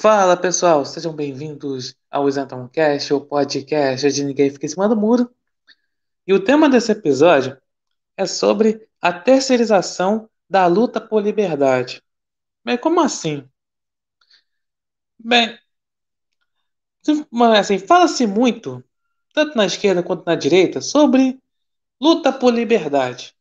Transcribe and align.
Fala 0.00 0.36
pessoal, 0.36 0.84
sejam 0.84 1.12
bem-vindos 1.12 1.96
ao 2.08 2.28
Isentão 2.28 2.68
Cast, 2.68 3.12
o 3.12 3.20
podcast 3.20 4.08
de 4.12 4.22
Ninguém 4.22 4.48
Fica 4.48 4.64
em 4.64 4.68
Cima 4.68 4.88
do 4.88 4.96
Muro. 4.96 5.28
E 6.24 6.32
o 6.32 6.38
tema 6.38 6.68
desse 6.68 6.92
episódio 6.92 7.60
é 8.16 8.24
sobre 8.24 8.88
a 9.02 9.12
terceirização 9.12 10.30
da 10.48 10.66
luta 10.68 11.00
por 11.00 11.20
liberdade. 11.20 12.00
Mas 12.62 12.80
como 12.80 13.00
assim? 13.00 13.44
Bem, 15.18 15.58
assim, 17.58 17.80
fala-se 17.80 18.24
muito, 18.24 18.84
tanto 19.34 19.56
na 19.56 19.66
esquerda 19.66 20.00
quanto 20.00 20.24
na 20.24 20.36
direita, 20.36 20.80
sobre 20.80 21.42
luta 22.00 22.32
por 22.32 22.54
liberdade. 22.54 23.34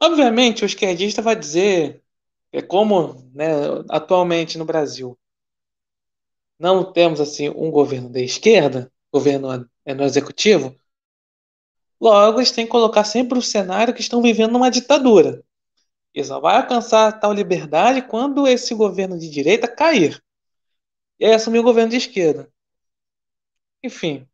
Obviamente, 0.00 0.62
o 0.62 0.66
esquerdista 0.66 1.20
vai 1.20 1.34
dizer 1.34 2.04
é 2.52 2.62
como 2.62 3.28
né, 3.34 3.48
atualmente 3.90 4.56
no 4.56 4.64
Brasil 4.64 5.18
não 6.58 6.92
temos 6.92 7.20
assim 7.20 7.48
um 7.50 7.70
governo 7.70 8.08
de 8.10 8.24
esquerda, 8.24 8.92
governo 9.12 9.68
é, 9.84 9.94
no 9.94 10.04
executivo, 10.04 10.76
logo 12.00 12.38
eles 12.38 12.50
têm 12.50 12.64
que 12.66 12.70
colocar 12.72 13.04
sempre 13.04 13.38
o 13.38 13.42
cenário 13.42 13.94
que 13.94 14.00
estão 14.00 14.22
vivendo 14.22 14.52
numa 14.52 14.70
ditadura. 14.70 15.42
E 16.14 16.24
só 16.24 16.40
vai 16.40 16.56
alcançar 16.56 17.18
tal 17.20 17.32
liberdade 17.32 18.02
quando 18.02 18.46
esse 18.46 18.74
governo 18.74 19.18
de 19.18 19.28
direita 19.28 19.68
cair. 19.68 20.22
E 21.18 21.26
aí 21.26 21.34
assumir 21.34 21.58
o 21.60 21.62
governo 21.64 21.90
de 21.90 21.96
esquerda. 21.96 22.50
Enfim. 23.82 24.28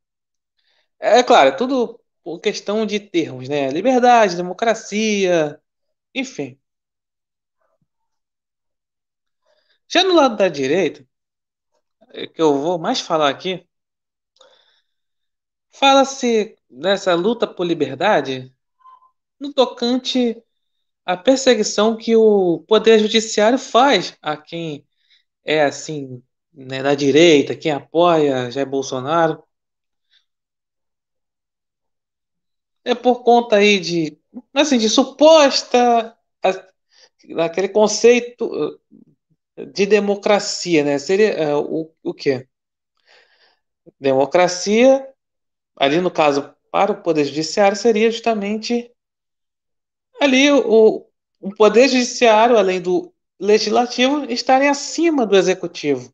É 0.99 1.23
claro, 1.23 1.49
é 1.51 1.53
tudo 1.53 2.01
por 2.23 2.41
questão 2.41 2.87
de 2.87 3.01
termos, 3.01 3.49
né? 3.49 3.71
Liberdade, 3.71 4.37
democracia, 4.37 5.61
enfim. 6.15 6.59
Já 9.89 10.05
no 10.05 10.15
lado 10.15 10.37
da 10.37 10.49
direita, 10.49 11.03
é 11.03 11.05
que 12.13 12.41
eu 12.43 12.61
vou 12.61 12.79
mais 12.79 13.01
falar 13.01 13.29
aqui, 13.31 13.67
fala-se 15.71 16.57
nessa 16.69 17.15
luta 17.15 17.47
por 17.47 17.65
liberdade 17.67 18.53
no 19.39 19.53
tocante 19.53 20.43
à 21.07 21.17
perseguição 21.17 21.97
que 21.97 22.17
o 22.17 22.61
poder 22.69 22.99
judiciário 23.01 23.59
faz 23.59 24.17
a 24.23 24.37
quem 24.37 24.87
é 25.45 25.65
assim 25.65 26.23
né, 26.53 26.83
da 26.83 26.95
direita, 26.95 27.57
quem 27.57 27.73
apoia 27.73 28.51
Jair 28.51 28.69
Bolsonaro. 28.69 29.43
É 32.85 32.95
por 32.95 33.23
conta 33.23 33.57
aí 33.57 33.79
de 33.81 34.19
assim 34.55 34.79
de 34.79 34.89
suposta 34.89 36.17
aquele 37.39 37.69
conceito 37.69 38.81
de 39.67 39.87
democracia, 39.87 40.85
né? 40.85 40.99
Seria 40.99 41.57
uh, 41.57 41.83
o, 41.83 41.95
o 42.03 42.15
quê? 42.15 42.47
Democracia, 43.99 45.07
ali 45.77 46.01
no 46.01 46.11
caso, 46.11 46.55
para 46.71 46.93
o 46.93 47.03
Poder 47.03 47.25
Judiciário, 47.25 47.77
seria 47.77 48.11
justamente 48.11 48.93
ali 50.21 50.51
o, 50.53 51.07
o 51.41 51.55
Poder 51.55 51.89
Judiciário, 51.89 52.57
além 52.57 52.81
do 52.81 53.13
Legislativo, 53.39 54.25
estarem 54.31 54.69
acima 54.69 55.27
do 55.27 55.37
Executivo. 55.37 56.13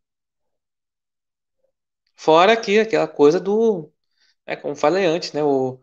Fora 2.14 2.52
aqui 2.52 2.78
aquela 2.78 3.06
coisa 3.08 3.38
do, 3.40 3.92
é, 4.46 4.56
como 4.56 4.76
falei 4.76 5.06
antes, 5.06 5.32
né? 5.32 5.42
O, 5.44 5.80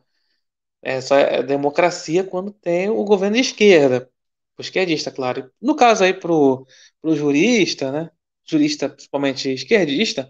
é 0.81 1.01
só 1.01 1.17
é 1.17 1.43
democracia 1.43 2.23
quando 2.23 2.51
tem 2.51 2.89
o 2.89 3.03
governo 3.05 3.35
de 3.35 3.41
esquerda, 3.41 4.11
o 4.57 4.61
esquerdista, 4.61 5.11
claro. 5.11 5.51
No 5.61 5.75
caso 5.75 6.03
aí 6.03 6.13
pro 6.13 6.65
para 7.01 7.11
o 7.11 7.15
jurista, 7.15 7.91
né? 7.91 8.11
Jurista 8.45 8.89
principalmente 8.89 9.49
esquerdista, 9.53 10.29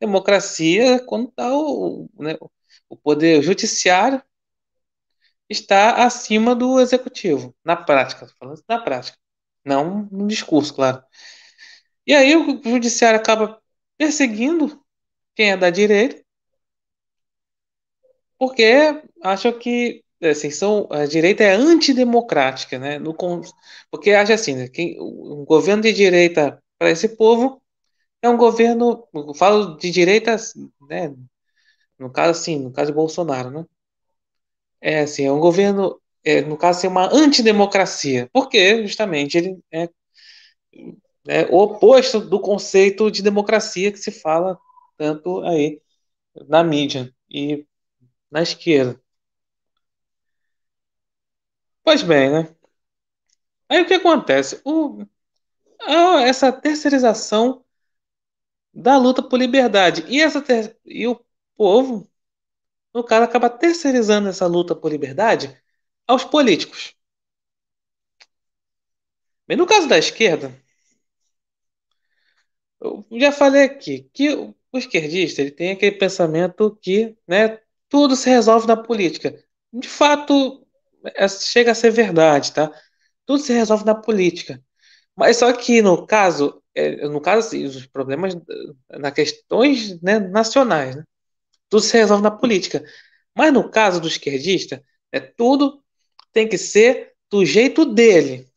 democracia 0.00 1.04
quando 1.06 1.30
tá 1.32 1.52
o, 1.54 2.08
né, 2.18 2.36
o 2.88 2.96
poder 2.96 3.42
judiciário 3.42 4.22
está 5.48 6.04
acima 6.04 6.54
do 6.54 6.80
executivo, 6.80 7.54
na 7.64 7.76
prática, 7.76 8.26
falando 8.38 8.62
na 8.68 8.78
prática, 8.78 9.18
não 9.64 10.08
no 10.10 10.26
discurso, 10.26 10.74
claro. 10.74 11.02
E 12.06 12.14
aí 12.14 12.36
o 12.36 12.62
judiciário 12.62 13.18
acaba 13.18 13.60
perseguindo 13.96 14.82
quem 15.34 15.52
é 15.52 15.56
da 15.56 15.70
direita, 15.70 16.22
porque 18.38 19.02
acham 19.22 19.58
que 19.58 20.03
assim, 20.30 20.50
são, 20.50 20.88
a 20.90 21.06
direita 21.06 21.42
é 21.44 21.54
antidemocrática, 21.54 22.78
né? 22.78 22.98
No, 22.98 23.14
porque 23.90 24.12
acha 24.12 24.34
assim, 24.34 24.54
né? 24.54 24.68
Quem, 24.68 25.00
um 25.00 25.44
governo 25.44 25.82
de 25.82 25.92
direita 25.92 26.62
para 26.78 26.90
esse 26.90 27.16
povo 27.16 27.62
é 28.22 28.28
um 28.28 28.36
governo, 28.36 29.06
falo 29.36 29.76
de 29.76 29.90
direita, 29.90 30.36
né? 30.88 31.14
No 31.98 32.10
caso 32.12 32.32
assim, 32.40 32.58
no 32.60 32.72
caso 32.72 32.92
de 32.92 32.96
Bolsonaro, 32.96 33.50
né? 33.50 33.66
É 34.80 35.00
assim, 35.00 35.24
é 35.24 35.32
um 35.32 35.40
governo, 35.40 36.00
é, 36.24 36.42
no 36.42 36.56
caso 36.56 36.78
assim, 36.78 36.88
uma 36.88 37.08
antidemocracia, 37.12 38.28
porque 38.32 38.82
justamente 38.86 39.38
ele 39.38 39.58
é, 39.72 39.88
é 41.26 41.46
o 41.50 41.58
oposto 41.58 42.20
do 42.20 42.40
conceito 42.40 43.10
de 43.10 43.22
democracia 43.22 43.90
que 43.92 43.98
se 43.98 44.10
fala 44.10 44.58
tanto 44.96 45.42
aí 45.42 45.80
na 46.48 46.64
mídia 46.64 47.12
e 47.30 47.66
na 48.30 48.42
esquerda. 48.42 49.00
Pois 51.84 52.02
bem, 52.02 52.30
né? 52.30 52.48
Aí 53.68 53.82
o 53.82 53.86
que 53.86 53.94
acontece? 53.94 54.60
O, 54.64 55.04
essa 56.26 56.52
terceirização 56.52 57.64
da 58.72 58.96
luta 58.98 59.22
por 59.22 59.38
liberdade. 59.38 60.04
E, 60.08 60.20
essa 60.20 60.40
ter, 60.42 60.76
e 60.84 61.06
o 61.06 61.20
povo, 61.56 62.08
no 62.94 63.04
caso, 63.04 63.24
acaba 63.24 63.50
terceirizando 63.50 64.28
essa 64.30 64.46
luta 64.46 64.74
por 64.76 64.90
liberdade 64.92 65.56
aos 66.08 66.24
políticos. 66.24 66.96
Bem, 69.48 69.56
no 69.56 69.66
caso 69.66 69.88
da 69.88 69.96
esquerda, 69.98 70.52
eu 72.80 73.04
já 73.12 73.32
falei 73.32 73.62
aqui 73.64 74.08
que 74.12 74.30
o 74.34 74.54
esquerdista 74.78 75.40
ele 75.40 75.50
tem 75.50 75.70
aquele 75.72 75.96
pensamento 75.96 76.76
que 76.82 77.16
né, 77.26 77.58
tudo 77.88 78.16
se 78.16 78.28
resolve 78.28 78.66
na 78.66 78.76
política. 78.76 79.42
De 79.72 79.88
fato, 79.88 80.63
chega 81.28 81.72
a 81.72 81.74
ser 81.74 81.90
verdade, 81.90 82.52
tá? 82.52 82.70
Tudo 83.26 83.40
se 83.42 83.52
resolve 83.52 83.84
na 83.84 83.94
política. 83.94 84.62
Mas 85.16 85.38
só 85.38 85.52
que 85.52 85.82
no 85.82 86.06
caso, 86.06 86.62
é, 86.74 87.06
no 87.08 87.20
caso, 87.20 87.48
assim, 87.48 87.64
os 87.64 87.86
problemas 87.86 88.36
na 88.90 89.10
questões 89.10 90.00
né, 90.02 90.18
nacionais, 90.18 90.96
né? 90.96 91.04
Tudo 91.68 91.82
se 91.82 91.96
resolve 91.96 92.22
na 92.22 92.30
política. 92.30 92.84
Mas 93.36 93.52
no 93.52 93.70
caso 93.70 94.00
do 94.00 94.08
esquerdista, 94.08 94.82
é 95.12 95.20
tudo 95.20 95.82
tem 96.32 96.48
que 96.48 96.58
ser 96.58 97.12
do 97.30 97.44
jeito 97.44 97.84
dele. 97.84 98.48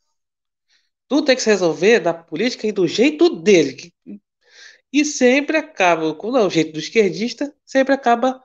Tudo 1.08 1.26
tem 1.26 1.36
que 1.36 1.42
se 1.42 1.50
resolver 1.50 2.00
na 2.00 2.12
política 2.12 2.66
e 2.66 2.72
do 2.72 2.86
jeito 2.86 3.40
dele. 3.40 3.92
E 4.92 5.04
sempre 5.04 5.56
acaba, 5.56 6.14
quando 6.14 6.38
é 6.38 6.44
o 6.44 6.50
jeito 6.50 6.72
do 6.72 6.78
esquerdista, 6.78 7.54
sempre 7.64 7.94
acaba 7.94 8.42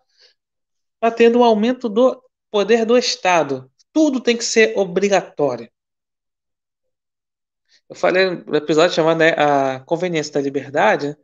batendo 1.02 1.40
um 1.40 1.44
aumento 1.44 1.90
do 1.90 2.22
poder 2.50 2.86
do 2.86 2.98
Estado 2.98 3.70
tudo 3.94 4.20
tem 4.20 4.36
que 4.36 4.44
ser 4.44 4.78
obrigatório. 4.78 5.72
Eu 7.90 7.96
falei 7.96 8.30
no 8.30 8.56
episódio 8.56 8.96
chamado 8.96 9.20
né, 9.20 9.30
A 9.38 9.80
Conveniência 9.82 10.34
da 10.34 10.42
Liberdade, 10.42 11.16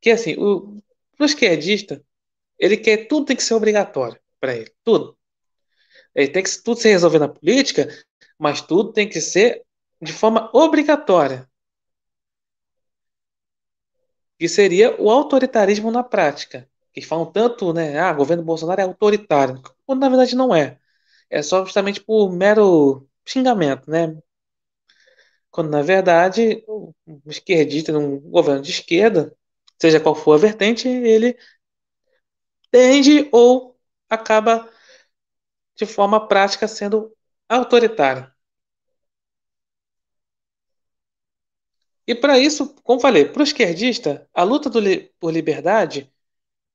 que 0.00 0.10
assim, 0.10 0.36
o, 0.38 0.80
o 1.18 1.24
esquerdista, 1.24 2.02
ele 2.58 2.76
quer 2.76 3.08
tudo 3.08 3.26
tem 3.26 3.36
que 3.36 3.42
ser 3.42 3.54
obrigatório 3.54 4.20
para 4.40 4.54
ele, 4.54 4.72
tudo. 4.84 5.18
Ele 6.14 6.28
tem 6.28 6.42
que 6.42 6.62
tudo 6.62 6.80
se 6.80 6.88
resolver 6.88 7.18
na 7.18 7.28
política, 7.28 7.88
mas 8.38 8.60
tudo 8.62 8.92
tem 8.92 9.08
que 9.08 9.20
ser 9.20 9.64
de 10.00 10.12
forma 10.12 10.50
obrigatória. 10.54 11.48
Que 14.38 14.48
seria 14.48 15.00
o 15.00 15.10
autoritarismo 15.10 15.90
na 15.90 16.02
prática. 16.02 16.68
Que 16.92 17.02
falam 17.02 17.26
tanto, 17.26 17.72
né? 17.72 17.98
Ah, 17.98 18.12
o 18.12 18.16
governo 18.16 18.42
Bolsonaro 18.42 18.80
é 18.80 18.84
autoritário. 18.84 19.62
Quando 19.86 20.00
na 20.00 20.08
verdade 20.08 20.34
não 20.36 20.54
é 20.54 20.78
é 21.30 21.42
só 21.42 21.64
justamente 21.64 22.00
por 22.00 22.30
mero 22.32 23.08
xingamento, 23.26 23.90
né? 23.90 24.16
Quando 25.50 25.70
na 25.70 25.82
verdade 25.82 26.62
o 26.66 26.92
esquerdista, 27.26 27.92
num 27.92 28.20
governo 28.20 28.62
de 28.62 28.70
esquerda, 28.70 29.34
seja 29.80 30.00
qual 30.00 30.14
for 30.14 30.34
a 30.34 30.38
vertente, 30.38 30.88
ele 30.88 31.36
tende 32.70 33.28
ou 33.32 33.76
acaba 34.08 34.70
de 35.76 35.86
forma 35.86 36.26
prática 36.26 36.66
sendo 36.68 37.16
autoritário. 37.48 38.30
E 42.06 42.14
para 42.14 42.38
isso, 42.38 42.74
como 42.82 43.00
falei, 43.00 43.24
para 43.24 43.40
o 43.40 43.44
esquerdista, 43.44 44.28
a 44.32 44.42
luta 44.44 44.70
por 45.18 45.32
liberdade 45.32 46.12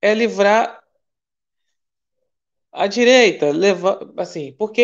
é 0.01 0.13
livrar 0.13 0.80
a 2.71 2.87
direita 2.87 3.51
leva 3.51 3.99
assim, 4.17 4.53
porque 4.57 4.81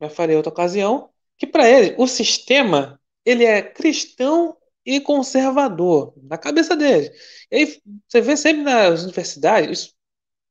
eu 0.00 0.10
falei 0.10 0.36
outra 0.36 0.52
ocasião 0.52 1.10
que 1.36 1.46
para 1.46 1.68
ele 1.68 1.94
o 1.98 2.06
sistema 2.06 3.00
ele 3.24 3.44
é 3.44 3.62
cristão 3.62 4.56
e 4.84 5.00
conservador 5.00 6.12
na 6.22 6.38
cabeça 6.38 6.76
dele. 6.76 7.10
E 7.50 7.56
aí 7.56 7.82
você 8.08 8.20
vê 8.20 8.36
sempre 8.36 8.62
nas 8.62 9.02
universidades, 9.02 9.80
isso 9.80 9.94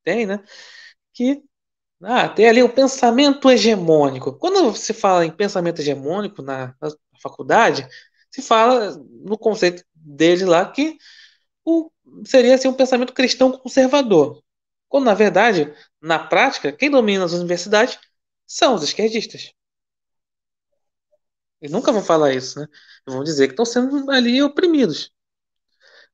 tem, 0.04 0.26
né? 0.26 0.44
Que 1.14 1.44
ah, 2.04 2.30
tem 2.30 2.48
ali 2.48 2.64
o 2.64 2.74
pensamento 2.74 3.50
hegemônico. 3.50 4.34
Quando 4.38 4.76
se 4.76 4.94
fala 4.94 5.26
em 5.26 5.32
pensamento 5.32 5.82
hegemônico 5.82 6.42
na, 6.42 6.76
na 6.82 6.90
faculdade, 7.22 7.88
se 8.32 8.42
fala 8.42 8.96
no 8.98 9.38
conceito 9.38 9.84
dele 9.94 10.46
lá 10.46 10.66
que 10.72 10.98
o, 11.66 11.92
seria 12.26 12.56
assim, 12.56 12.68
um 12.68 12.74
pensamento 12.74 13.14
cristão 13.14 13.52
conservador. 13.52 14.42
Quando, 14.88 15.06
na 15.06 15.14
verdade, 15.14 15.74
na 16.02 16.20
prática, 16.20 16.72
quem 16.72 16.90
domina 16.90 17.26
as 17.26 17.34
universidades 17.34 18.00
são 18.46 18.76
os 18.76 18.84
esquerdistas. 18.84 19.54
Eles 21.62 21.72
nunca 21.72 21.92
vão 21.92 22.02
falar 22.02 22.34
isso, 22.34 22.60
né? 22.60 22.68
Vão 23.06 23.24
dizer 23.24 23.48
que 23.48 23.54
estão 23.54 23.66
sendo 23.66 24.10
ali 24.10 24.42
oprimidos. 24.42 25.12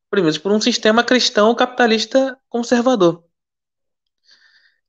Oprimidos 0.07 0.37
por 0.37 0.51
um 0.51 0.61
sistema 0.61 1.03
cristão 1.03 1.53
capitalista 1.55 2.39
conservador. 2.49 3.23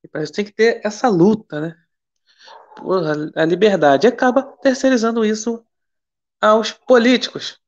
E 0.02 0.08
para 0.08 0.22
isso 0.22 0.32
tem 0.32 0.44
que 0.44 0.52
ter 0.52 0.81
essa 0.84 1.08
luta, 1.08 1.60
né? 1.60 1.76
Por 2.76 3.02
a 3.37 3.44
liberdade. 3.44 4.06
E 4.06 4.08
acaba 4.08 4.43
terceirizando 4.43 5.25
isso 5.25 5.64
aos 6.40 6.72
políticos. 6.72 7.60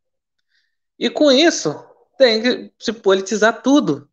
E 0.98 1.10
com 1.10 1.30
isso, 1.30 1.75
tem 2.16 2.42
que 2.42 2.72
se 2.78 2.92
politizar 2.92 3.62
tudo. 3.62 4.10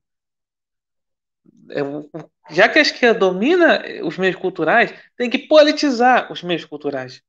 É, 1.69 1.81
já 2.51 2.69
que 2.69 2.80
a 2.80 2.81
esquerda 2.81 3.19
domina 3.19 3.83
os 4.03 4.18
meios 4.18 4.36
culturais, 4.36 4.94
tem 5.18 5.30
que 5.30 5.39
politizar 5.47 6.31
os 6.31 6.44
meios 6.44 6.65
culturais. 6.65 7.21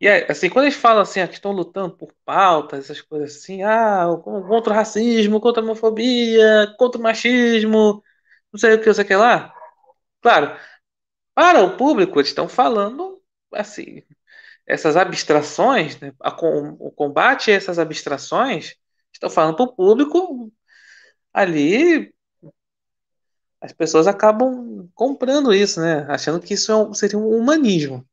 E 0.00 0.08
assim, 0.08 0.48
quando 0.48 0.64
eles 0.66 0.76
falam 0.76 1.02
assim, 1.02 1.20
ah, 1.20 1.28
que 1.28 1.34
estão 1.34 1.52
lutando 1.52 1.96
por 1.96 2.12
pautas, 2.24 2.84
essas 2.84 3.00
coisas 3.02 3.36
assim, 3.36 3.62
ah, 3.62 4.06
contra 4.24 4.72
o 4.72 4.76
racismo, 4.76 5.40
contra 5.40 5.60
a 5.62 5.64
homofobia, 5.64 6.74
contra 6.78 6.98
o 6.98 7.02
machismo, 7.02 8.02
não 8.52 8.58
sei 8.58 8.74
o 8.74 8.80
que, 8.80 8.86
não 8.86 8.94
sei 8.94 9.04
o 9.04 9.06
que 9.08 9.14
lá. 9.16 9.52
Claro, 10.22 10.56
para 11.34 11.62
o 11.64 11.76
público, 11.76 12.18
eles 12.20 12.30
estão 12.30 12.48
falando 12.48 13.22
assim, 13.54 14.02
essas 14.66 14.96
abstrações, 14.96 16.00
né, 16.00 16.12
a, 16.20 16.30
o 16.80 16.90
combate 16.92 17.50
a 17.52 17.54
essas 17.54 17.78
abstrações, 17.78 18.76
estão 19.12 19.30
falando 19.30 19.56
para 19.56 19.64
o 19.66 19.74
público 19.76 20.52
ali. 21.32 22.12
As 23.60 23.72
pessoas 23.72 24.06
acabam 24.06 24.88
comprando 24.94 25.52
isso, 25.52 25.80
né? 25.80 26.06
Achando 26.08 26.40
que 26.40 26.54
isso 26.54 26.72
é 26.72 26.94
seria 26.94 27.18
um 27.18 27.28
humanismo. 27.28 28.06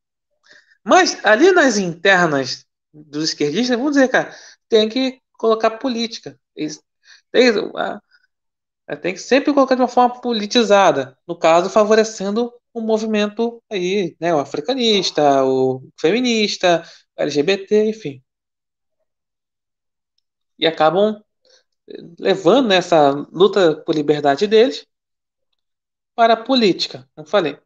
Mas 0.83 1.23
ali 1.25 1.51
nas 1.51 1.77
internas 1.77 2.65
dos 2.93 3.29
esquerdistas, 3.29 3.77
vamos 3.77 3.93
dizer, 3.93 4.09
cara, 4.09 4.33
tem 4.69 4.89
que 4.89 5.21
colocar 5.33 5.71
política. 5.71 6.39
Tem, 7.31 7.51
tem 9.01 9.13
que 9.13 9.19
sempre 9.19 9.53
colocar 9.53 9.75
de 9.75 9.81
uma 9.81 9.87
forma 9.87 10.19
politizada. 10.21 11.17
No 11.27 11.37
caso, 11.37 11.69
favorecendo 11.69 12.51
o 12.73 12.81
movimento 12.81 13.61
aí, 13.69 14.15
né, 14.19 14.33
o 14.33 14.39
africanista, 14.39 15.43
o 15.43 15.81
feminista, 15.99 16.83
LGBT, 17.17 17.89
enfim. 17.89 18.23
E 20.59 20.65
acabam 20.67 21.21
levando 22.19 22.71
essa 22.71 23.11
luta 23.31 23.75
por 23.83 23.95
liberdade 23.95 24.47
deles 24.47 24.85
para 26.15 26.33
a 26.33 26.43
política, 26.43 27.07
como 27.15 27.27
falei. 27.27 27.57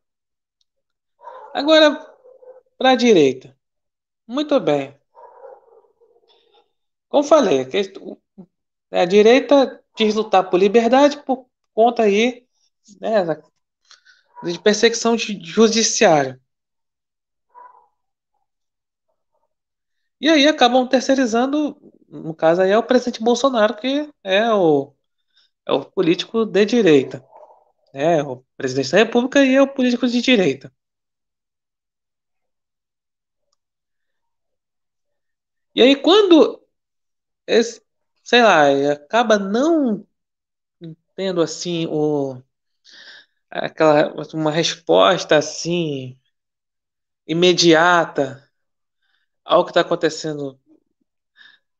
Agora, 1.53 1.91
para 2.77 2.91
a 2.91 2.95
direita. 2.95 3.55
Muito 4.27 4.59
bem. 4.59 4.99
Como 7.09 7.23
falei, 7.23 7.67
a 8.91 9.05
direita 9.05 9.83
diz 9.97 10.15
lutar 10.15 10.49
por 10.49 10.57
liberdade 10.57 11.17
por 11.23 11.45
conta 11.73 12.03
aí 12.03 12.47
né, 12.99 13.25
de 14.43 14.59
perseguição 14.59 15.17
judiciária. 15.17 16.39
E 20.19 20.29
aí 20.29 20.47
acabam 20.47 20.87
terceirizando, 20.87 21.77
no 22.11 22.35
caso 22.35 22.61
aí 22.61 22.71
é 22.71 22.77
o 22.77 22.83
presidente 22.83 23.23
Bolsonaro, 23.23 23.75
que 23.77 24.09
é 24.23 24.51
o, 24.53 24.93
é 25.67 25.73
o 25.73 25.85
político 25.85 26.45
de 26.45 26.65
direita. 26.65 27.25
É 27.93 28.23
o 28.23 28.45
presidente 28.57 28.91
da 28.91 28.99
República 28.99 29.43
e 29.45 29.55
é 29.55 29.61
o 29.61 29.73
político 29.73 30.07
de 30.07 30.21
direita. 30.21 30.71
E 35.75 35.81
aí, 35.81 35.95
quando, 35.95 36.61
esse, 37.47 37.81
sei 38.23 38.43
lá, 38.43 38.67
acaba 38.93 39.39
não 39.39 40.05
tendo 41.15 41.41
assim 41.41 41.87
o, 41.87 42.41
aquela, 43.49 44.13
uma 44.33 44.51
resposta 44.51 45.37
assim 45.37 46.17
imediata 47.27 48.47
ao 49.45 49.65
que 49.65 49.71
está 49.71 49.81
acontecendo 49.81 50.60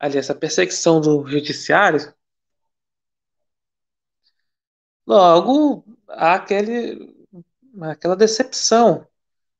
ali, 0.02 0.18
essa 0.18 0.34
perseguição 0.34 1.00
do 1.00 1.26
judiciário, 1.26 2.12
logo 5.06 5.84
há 6.08 6.34
aquele, 6.34 7.14
aquela 7.82 8.16
decepção 8.16 9.06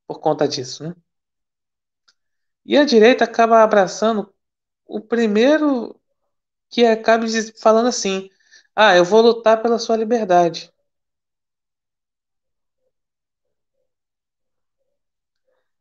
por 0.06 0.20
conta 0.20 0.48
disso, 0.48 0.84
né? 0.84 0.94
E 2.64 2.76
a 2.76 2.84
direita 2.84 3.22
acaba 3.24 3.62
abraçando 3.62 4.32
o 4.86 5.00
primeiro 5.00 6.00
que 6.70 6.86
acaba 6.86 7.26
falando 7.60 7.88
assim: 7.88 8.30
ah, 8.76 8.96
eu 8.96 9.04
vou 9.04 9.22
lutar 9.22 9.62
pela 9.62 9.78
sua 9.78 9.96
liberdade. 9.96 10.72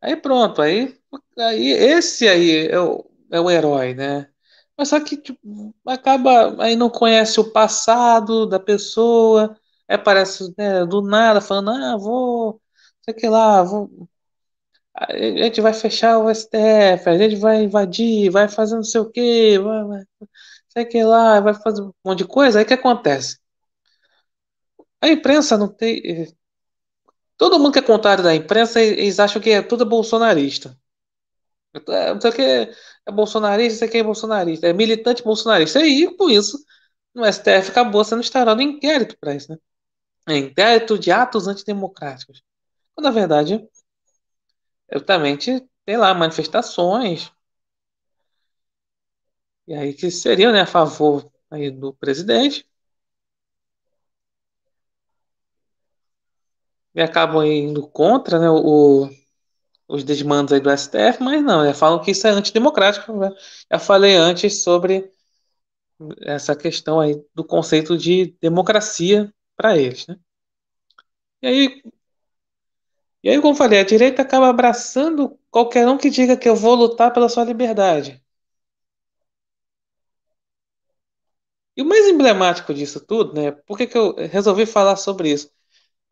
Aí 0.02 0.16
pronto, 0.16 0.62
aí, 0.62 0.98
aí 1.38 1.70
esse 1.72 2.28
aí 2.28 2.68
é 2.68 2.80
o, 2.80 3.06
é 3.32 3.40
o 3.40 3.50
herói, 3.50 3.94
né? 3.94 4.30
Mas 4.82 4.90
só 4.90 5.00
que 5.00 5.16
tipo, 5.16 5.76
acaba 5.86 6.56
aí 6.64 6.76
não 6.76 6.90
conhece 6.90 7.40
o 7.40 7.52
passado 7.52 8.48
da 8.48 8.60
pessoa, 8.60 9.56
aí 9.88 9.96
aparece 9.96 10.52
né, 10.58 10.84
do 10.88 11.04
nada 11.04 11.40
falando, 11.40 11.70
ah, 11.70 11.96
vou, 11.98 12.60
sei 13.04 13.14
que 13.14 13.30
lá, 13.30 13.62
vou, 13.62 14.10
a 14.96 15.16
gente 15.16 15.62
vai 15.62 15.72
fechar 15.72 16.18
o 16.18 16.30
STF, 16.32 17.10
a 17.10 17.16
gente 17.18 17.36
vai 17.36 17.64
invadir, 17.64 18.32
vai 18.32 18.48
fazer 18.50 18.76
não 18.76 18.84
sei 18.84 19.02
o 19.02 19.12
quê, 19.12 19.60
vai, 19.60 19.84
vai, 19.86 20.04
sei 20.70 20.86
que 20.86 21.04
lá, 21.04 21.40
vai 21.40 21.54
fazer 21.54 21.84
um 21.84 21.94
monte 22.04 22.20
de 22.20 22.26
coisa. 22.28 22.58
Aí 22.60 22.66
o 22.66 22.68
que 22.68 22.74
acontece? 22.74 23.38
A 25.00 25.08
imprensa 25.10 25.58
não 25.58 25.68
tem. 25.68 26.02
Todo 27.38 27.60
mundo 27.60 27.74
que 27.74 27.80
é 27.80 27.82
contrário 27.84 28.24
da 28.24 28.34
imprensa, 28.36 28.82
eles 28.82 29.20
acham 29.20 29.40
que 29.42 29.52
é 29.52 29.62
tudo 29.62 29.86
bolsonarista. 29.86 30.76
É, 31.88 32.70
é 33.08 33.12
bolsonarista, 33.12 33.74
isso 33.76 33.86
aqui 33.86 33.98
é 33.98 34.04
bolsonarista, 34.04 34.68
é 34.68 34.74
militante 34.74 35.24
bolsonarista. 35.24 35.80
E 35.80 35.84
aí, 35.84 36.18
com 36.18 36.30
isso, 36.30 36.58
no 37.14 37.26
STF 37.26 37.72
acabou 37.72 38.04
sendo 38.04 38.22
instaurado 38.22 38.62
inquérito 38.62 39.18
para 39.20 39.36
isso, 39.36 39.52
né? 39.52 39.58
É 40.30 40.38
inquérito 40.38 41.00
de 41.00 41.12
atos 41.12 41.48
antidemocráticos. 41.48 42.44
Quando, 42.96 43.06
na 43.06 43.12
verdade, 43.12 43.68
exatamente, 44.90 45.66
tem 45.86 45.98
lá, 45.98 46.14
manifestações, 46.14 47.32
e 49.68 49.74
aí 49.74 49.94
que 49.94 50.12
seriam 50.12 50.52
né, 50.52 50.62
a 50.62 50.66
favor 50.66 51.32
aí 51.50 51.72
do 51.72 51.94
presidente. 51.94 52.68
E 56.96 57.02
acabam 57.02 57.44
indo 57.46 57.88
contra 57.88 58.40
né, 58.40 58.50
o, 58.50 59.10
os 59.92 60.04
desmandos 60.04 60.54
aí 60.54 60.60
do 60.60 60.70
STF, 60.70 61.22
mas 61.24 61.44
não, 61.44 61.66
já 61.66 61.74
falam 61.74 62.02
que 62.02 62.12
isso 62.12 62.26
é 62.28 62.32
antidemocrático. 62.32 63.14
Né? 63.18 63.30
Já 63.72 63.80
falei 63.80 64.16
antes 64.16 64.64
sobre 64.64 65.12
essa 66.22 66.56
questão 66.56 67.00
aí 67.00 67.22
do 67.34 67.44
conceito 67.44 67.98
de 67.98 68.36
democracia 68.42 69.32
para 69.56 69.78
eles. 69.78 70.08
Né? 70.08 70.18
E 71.42 71.48
aí, 71.48 71.82
e 73.24 73.30
aí, 73.30 73.42
como 73.42 73.56
falei, 73.56 73.80
a 73.80 73.84
direita 73.84 74.22
acaba 74.22 74.48
abraçando 74.50 75.36
qualquer 75.50 75.88
um 75.88 75.98
que 75.98 76.10
diga 76.10 76.38
que 76.38 76.48
eu 76.50 76.56
vou 76.56 76.76
lutar 76.76 77.12
pela 77.14 77.30
sua 77.30 77.44
liberdade. 77.44 78.22
E 81.76 81.82
o 81.82 81.86
mais 81.86 82.08
emblemático 82.08 82.74
disso 82.74 83.00
tudo, 83.06 83.34
né? 83.34 83.52
Por 83.52 83.78
que, 83.78 83.88
que 83.88 83.98
eu 83.98 84.14
resolvi 84.16 84.66
falar 84.66 84.96
sobre 84.98 85.32
isso? 85.32 85.50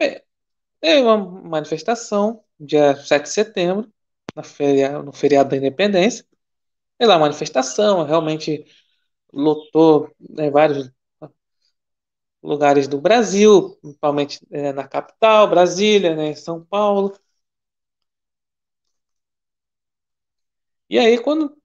É, 0.02 0.24
é 0.82 1.00
uma 1.02 1.18
manifestação, 1.18 2.44
dia 2.60 2.96
7 2.96 3.24
de 3.24 3.30
setembro, 3.30 3.92
feria, 4.44 5.02
no 5.04 5.12
feriado 5.14 5.50
da 5.50 5.58
Independência. 5.58 6.26
É 7.00 7.08
lá, 7.08 7.20
manifestação, 7.20 8.06
realmente 8.06 8.66
lotou 9.34 10.12
né, 10.20 10.50
vários 10.52 10.92
lugares 12.42 12.88
do 12.88 13.00
Brasil, 13.02 13.78
principalmente 13.82 14.40
é, 14.52 14.72
na 14.74 14.88
capital, 14.88 15.50
Brasília, 15.50 16.16
né, 16.16 16.36
São 16.36 16.64
Paulo. 16.66 17.14
E 20.90 20.98
aí, 21.00 21.18
quando 21.22 21.56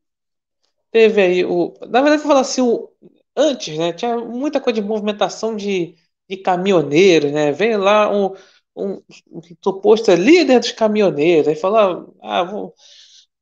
teve 0.90 1.20
aí 1.22 1.44
o. 1.44 1.74
Na 1.88 2.00
verdade, 2.02 2.22
eu 2.22 2.28
falo 2.28 2.40
assim, 2.40 2.60
o, 2.62 2.90
antes, 3.36 3.76
né? 3.78 3.92
Tinha 3.92 4.16
muita 4.18 4.60
coisa 4.60 4.80
de 4.80 4.86
movimentação 4.86 5.56
de, 5.56 5.96
de 6.28 6.36
caminhoneiros, 6.36 7.32
né? 7.32 7.52
Veio 7.52 7.78
lá 7.78 8.10
um, 8.10 8.34
um, 8.76 9.02
um 9.30 9.40
suposto 9.62 10.12
líder 10.14 10.60
dos 10.60 10.72
caminhoneiros, 10.72 11.48
aí 11.48 11.56
falou, 11.56 12.14
ah, 12.22 12.42
vou 12.44 12.74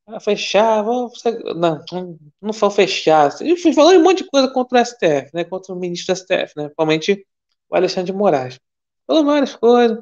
ah, 0.06 0.20
fechar, 0.20 0.82
vou, 0.82 1.10
não, 1.56 1.84
não 2.40 2.52
foi 2.52 2.70
fechar. 2.70 3.30
Enfim, 3.42 3.72
falou 3.72 3.92
um 3.92 4.02
monte 4.02 4.22
de 4.24 4.30
coisa 4.30 4.48
contra 4.52 4.78
o 4.80 4.84
STF, 4.84 5.30
né? 5.34 5.44
Contra 5.44 5.72
o 5.72 5.78
ministro 5.78 6.14
do 6.14 6.18
STF, 6.18 6.52
né? 6.56 6.64
Principalmente 6.64 7.26
o 7.68 7.76
Alexandre 7.76 8.12
de 8.12 8.18
Moraes. 8.18 8.60
Falou 9.06 9.24
várias 9.24 9.54
coisas. 9.56 9.98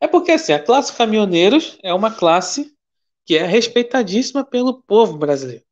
É 0.00 0.06
porque 0.08 0.32
assim, 0.32 0.52
a 0.52 0.62
classe 0.62 0.92
caminhoneiros 0.96 1.78
é 1.82 1.92
uma 1.94 2.14
classe 2.14 2.74
que 3.24 3.36
é 3.36 3.44
respeitadíssima 3.44 4.44
pelo 4.44 4.82
povo 4.82 5.16
brasileiro. 5.18 5.64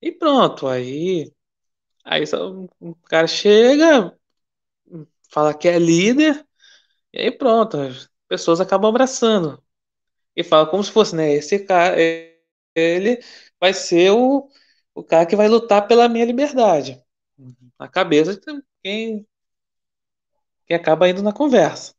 E 0.00 0.12
pronto, 0.12 0.66
aí, 0.68 1.32
aí 2.04 2.24
o 2.80 2.94
cara 3.04 3.26
chega, 3.26 4.16
fala 5.28 5.54
que 5.54 5.68
é 5.68 5.78
líder, 5.78 6.46
e 7.12 7.20
aí 7.20 7.30
pronto, 7.32 7.78
as 7.78 8.08
pessoas 8.28 8.60
acabam 8.60 8.90
abraçando. 8.90 9.62
E 10.36 10.44
fala 10.44 10.66
como 10.68 10.84
se 10.84 10.92
fosse, 10.92 11.16
né? 11.16 11.32
Esse 11.34 11.60
cara, 11.60 11.96
ele 12.74 13.20
vai 13.60 13.74
ser 13.74 14.12
o, 14.12 14.48
o 14.94 15.04
cara 15.04 15.26
que 15.26 15.36
vai 15.36 15.48
lutar 15.48 15.86
pela 15.88 16.08
minha 16.08 16.24
liberdade. 16.24 17.02
Na 17.78 17.88
cabeça 17.88 18.34
de 18.34 18.40
quem, 18.82 19.26
quem 20.66 20.76
acaba 20.76 21.08
indo 21.08 21.22
na 21.22 21.32
conversa. 21.32 21.94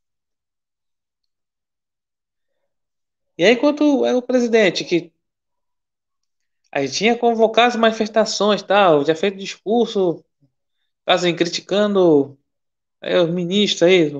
E 3.38 3.44
aí, 3.44 3.56
quanto 3.56 4.06
é 4.06 4.14
o 4.16 4.22
presidente 4.22 4.84
que 4.86 5.12
aí 6.72 6.90
tinha 6.90 7.18
convocado 7.18 7.70
as 7.70 7.76
manifestações, 7.76 8.62
tal, 8.64 9.04
já 9.06 9.16
feito 9.16 9.38
discurso, 9.38 10.24
assim, 11.06 11.36
criticando 11.36 12.39
os 13.02 13.30
ministros 13.30 13.84
aí, 13.84 14.12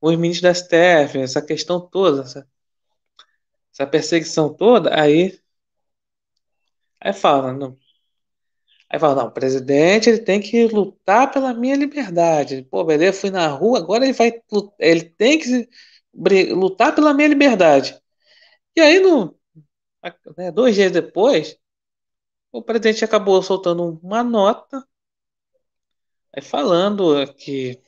os 0.00 0.16
ministros 0.16 0.42
da 0.42 0.50
STF, 0.54 1.18
essa 1.18 1.42
questão 1.42 1.80
toda, 1.80 2.22
essa, 2.22 2.48
essa 3.72 3.86
perseguição 3.86 4.52
toda, 4.54 4.98
aí 4.98 5.38
aí 7.00 7.12
fala, 7.12 7.52
não, 7.52 7.78
aí 8.88 8.98
fala, 8.98 9.14
não, 9.14 9.26
o 9.28 9.32
presidente 9.32 10.08
ele 10.08 10.20
tem 10.20 10.40
que 10.40 10.66
lutar 10.68 11.30
pela 11.30 11.52
minha 11.54 11.76
liberdade. 11.76 12.62
Pô, 12.70 12.84
beleza, 12.84 13.20
fui 13.20 13.30
na 13.30 13.48
rua, 13.48 13.78
agora 13.78 14.04
ele 14.04 14.12
vai, 14.12 14.32
ele 14.78 15.04
tem 15.04 15.38
que 15.38 15.68
lutar 16.52 16.94
pela 16.94 17.14
minha 17.14 17.28
liberdade. 17.28 18.00
E 18.76 18.80
aí, 18.80 19.00
no, 19.00 19.36
né, 20.36 20.50
dois 20.52 20.74
dias 20.74 20.92
depois, 20.92 21.58
o 22.52 22.62
presidente 22.62 23.04
acabou 23.04 23.42
soltando 23.42 24.00
uma 24.02 24.22
nota 24.22 24.86
aí 26.32 26.42
falando 26.42 27.32
que 27.34 27.80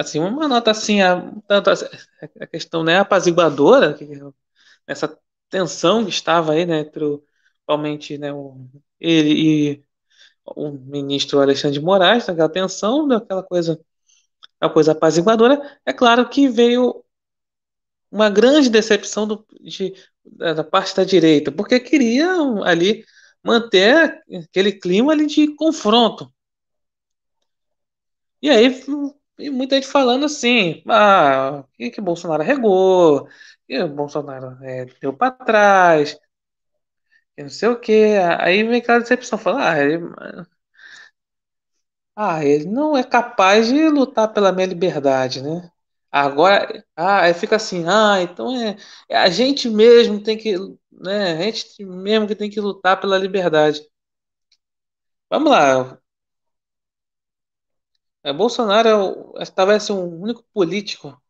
assim 0.00 0.18
uma 0.20 0.48
nota 0.48 0.70
assim 0.70 1.00
a, 1.02 1.32
tanto 1.46 1.70
a, 1.70 1.74
a 2.40 2.46
questão 2.46 2.84
né 2.84 2.98
apaziguadora 2.98 3.94
que, 3.94 4.08
essa 4.86 5.18
tensão 5.50 6.04
que 6.04 6.10
estava 6.10 6.52
aí 6.52 6.66
né 6.66 6.80
entre 6.80 7.04
realmente 7.66 8.18
né 8.18 8.32
o, 8.32 8.68
ele 9.00 9.32
e 9.74 9.84
o 10.44 10.70
ministro 10.72 11.40
Alexandre 11.40 11.78
de 11.78 11.84
Moraes 11.84 12.28
aquela 12.28 12.48
tensão 12.48 13.06
daquela 13.08 13.42
coisa 13.42 13.80
a 14.60 14.68
coisa 14.68 14.92
apaziguadora 14.92 15.78
é 15.86 15.92
claro 15.92 16.28
que 16.28 16.48
veio 16.48 17.04
uma 18.10 18.30
grande 18.30 18.68
decepção 18.70 19.26
do, 19.26 19.46
de, 19.60 19.94
da 20.24 20.64
parte 20.64 20.96
da 20.96 21.04
direita, 21.04 21.52
porque 21.52 21.78
queriam 21.80 22.62
ali 22.62 23.04
manter 23.42 24.22
aquele 24.44 24.72
clima 24.72 25.12
ali 25.12 25.26
de 25.26 25.54
confronto. 25.54 26.32
E 28.42 28.50
aí 28.50 28.70
muita 29.50 29.76
gente 29.76 29.86
falando 29.86 30.24
assim, 30.26 30.82
ah, 30.88 31.64
que, 31.74 31.90
que 31.90 32.00
Bolsonaro 32.00 32.42
regou, 32.42 33.28
que 33.66 33.84
Bolsonaro 33.86 34.62
é, 34.64 34.86
deu 35.00 35.12
para 35.16 35.30
trás, 35.32 36.18
que 37.36 37.42
não 37.42 37.50
sei 37.50 37.68
o 37.68 37.78
que. 37.80 37.92
Aí 38.40 38.62
vem 38.64 38.78
aquela 38.80 39.00
decepção, 39.00 39.38
falar, 39.38 39.72
ah, 39.74 39.80
ele, 39.82 39.98
ah, 42.16 42.44
ele 42.44 42.66
não 42.66 42.96
é 42.96 43.04
capaz 43.04 43.68
de 43.68 43.88
lutar 43.88 44.32
pela 44.32 44.52
minha 44.52 44.66
liberdade, 44.66 45.42
né? 45.42 45.70
Agora, 46.10 46.84
ah, 46.96 47.22
aí 47.22 47.34
fica 47.34 47.56
assim, 47.56 47.84
ah, 47.88 48.20
então 48.22 48.54
é, 48.56 48.76
é 49.08 49.16
a 49.18 49.28
gente 49.30 49.68
mesmo 49.68 50.22
tem 50.22 50.36
que, 50.36 50.56
né, 50.90 51.32
a 51.38 51.42
gente 51.42 51.84
mesmo 51.84 52.26
que 52.26 52.34
tem 52.34 52.50
que 52.50 52.60
lutar 52.60 53.00
pela 53.00 53.18
liberdade. 53.18 53.80
Vamos 55.30 55.50
lá. 55.50 55.98
É, 58.22 58.32
Bolsonaro 58.32 58.88
é 58.88 58.94
o, 58.96 59.32
talvez 59.54 59.82
assim, 59.84 59.92
um 59.92 60.20
único 60.22 60.42
político 60.52 61.20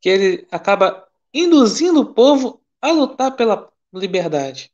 que 0.00 0.08
ele 0.08 0.46
acaba 0.50 1.06
induzindo 1.32 2.00
o 2.00 2.14
povo 2.14 2.62
a 2.80 2.90
lutar 2.90 3.36
pela 3.36 3.70
liberdade. 3.92 4.72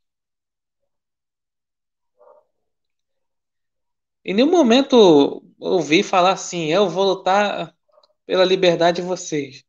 Em 4.24 4.34
nenhum 4.34 4.50
momento 4.50 5.42
ouvi 5.58 6.02
falar 6.02 6.32
assim, 6.32 6.66
eu 6.66 6.88
vou 6.88 7.04
lutar 7.04 7.74
pela 8.26 8.44
liberdade 8.44 9.00
de 9.02 9.06
vocês. 9.08 9.64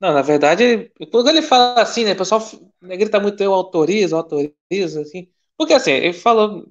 Não, 0.00 0.12
na 0.12 0.22
verdade, 0.22 0.90
quando 1.10 1.28
ele 1.28 1.42
fala 1.42 1.82
assim, 1.82 2.04
né, 2.04 2.12
o 2.12 2.16
pessoal 2.16 2.40
né, 2.80 2.96
grita 2.96 3.18
muito, 3.20 3.42
eu 3.42 3.52
autorizo, 3.52 4.16
autorizo, 4.16 5.00
assim. 5.00 5.28
Porque 5.56 5.74
assim, 5.74 5.90
ele 5.92 6.12
falou, 6.12 6.64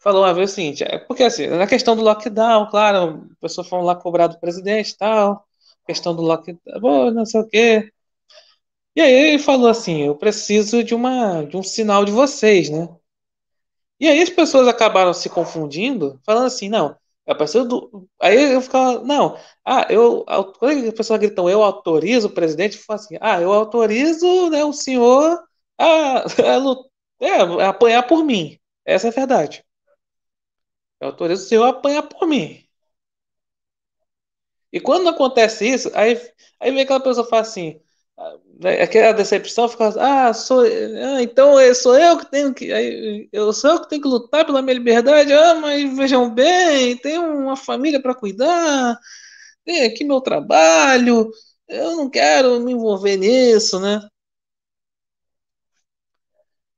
falou 0.00 0.22
uma 0.24 0.34
vez 0.34 0.52
o 0.52 0.54
seguinte, 0.54 0.84
é 0.84 0.98
porque 0.98 1.22
assim, 1.24 1.46
na 1.48 1.66
questão 1.66 1.96
do 1.96 2.02
lockdown, 2.02 2.68
claro, 2.70 3.28
a 3.32 3.40
pessoa 3.40 3.64
foi 3.64 3.82
lá 3.82 3.94
cobrar 3.94 4.26
do 4.28 4.40
presidente 4.40 4.90
e 4.92 4.96
tal, 4.96 5.46
questão 5.86 6.14
do 6.16 6.22
lockdown, 6.22 7.10
não 7.12 7.26
sei 7.26 7.40
o 7.40 7.48
quê. 7.48 7.92
E 8.94 9.00
aí 9.00 9.12
ele 9.12 9.38
falou 9.38 9.68
assim, 9.68 10.02
eu 10.02 10.16
preciso 10.16 10.82
de 10.84 10.94
uma 10.94 11.42
de 11.44 11.56
um 11.56 11.62
sinal 11.62 12.04
de 12.04 12.12
vocês, 12.12 12.70
né? 12.70 12.88
E 14.00 14.08
aí 14.08 14.22
as 14.22 14.30
pessoas 14.30 14.66
acabaram 14.66 15.12
se 15.12 15.28
confundindo, 15.28 16.18
falando 16.24 16.46
assim, 16.46 16.68
não, 16.68 16.96
a 17.26 17.34
pessoa 17.34 17.64
do. 17.64 18.08
Aí 18.20 18.54
eu 18.54 18.60
ficava, 18.62 19.00
não, 19.04 19.36
ah, 19.64 19.86
eu. 19.90 20.24
Quando 20.58 20.88
a 20.88 20.92
pessoa 20.92 21.18
gritam, 21.18 21.48
eu 21.48 21.62
autorizo 21.62 22.28
o 22.28 22.32
presidente, 22.32 22.78
fala 22.78 22.98
assim, 22.98 23.16
ah, 23.20 23.40
eu 23.40 23.52
autorizo 23.52 24.50
né, 24.50 24.64
o 24.64 24.72
senhor 24.72 25.38
a, 25.78 26.24
a, 26.26 26.26
é, 27.20 27.30
a 27.64 27.68
apanhar 27.70 28.02
por 28.06 28.24
mim. 28.24 28.58
Essa 28.84 29.08
é 29.08 29.10
a 29.10 29.12
verdade. 29.12 29.64
Eu 31.00 31.08
autorizo 31.08 31.44
o 31.44 31.48
senhor 31.48 31.64
a 31.64 31.70
apanhar 31.70 32.02
por 32.04 32.26
mim. 32.28 32.64
E 34.72 34.80
quando 34.80 35.08
acontece 35.08 35.66
isso, 35.68 35.90
aí, 35.94 36.20
aí 36.60 36.70
vem 36.70 36.82
aquela 36.82 37.00
pessoa 37.00 37.26
e 37.26 37.30
fala 37.30 37.42
assim, 37.42 37.80
né, 38.60 38.82
aquela 38.82 39.12
decepção 39.12 39.68
fica 39.68 39.88
ah 39.98 40.32
sou 40.34 40.60
ah, 40.62 41.22
então 41.22 41.54
sou 41.74 41.98
eu 41.98 42.18
que 42.18 42.30
tenho 42.30 42.54
que 42.54 43.28
eu 43.32 43.52
sou 43.52 43.70
eu 43.70 43.80
que 43.82 43.88
tenho 43.88 44.02
que 44.02 44.08
lutar 44.08 44.44
pela 44.44 44.62
minha 44.62 44.74
liberdade? 44.74 45.32
Ah 45.32 45.54
mas 45.54 45.96
vejam 45.96 46.32
bem 46.32 46.96
tem 46.98 47.18
uma 47.18 47.56
família 47.56 48.00
para 48.02 48.14
cuidar 48.14 48.96
tem 49.64 49.84
aqui 49.84 50.04
meu 50.04 50.20
trabalho 50.20 51.30
eu 51.68 51.96
não 51.96 52.10
quero 52.10 52.60
me 52.60 52.72
envolver 52.72 53.16
nisso 53.16 53.80
né? 53.80 54.00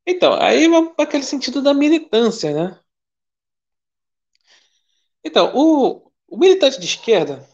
Então 0.06 0.34
aí 0.40 0.68
vamos 0.68 0.94
para 0.94 1.04
aquele 1.04 1.24
sentido 1.24 1.60
da 1.62 1.74
militância 1.74 2.52
né 2.52 2.81
então 5.24 5.52
o, 5.54 6.10
o 6.28 6.36
militante 6.38 6.78
de 6.80 6.86
esquerda 6.86 7.46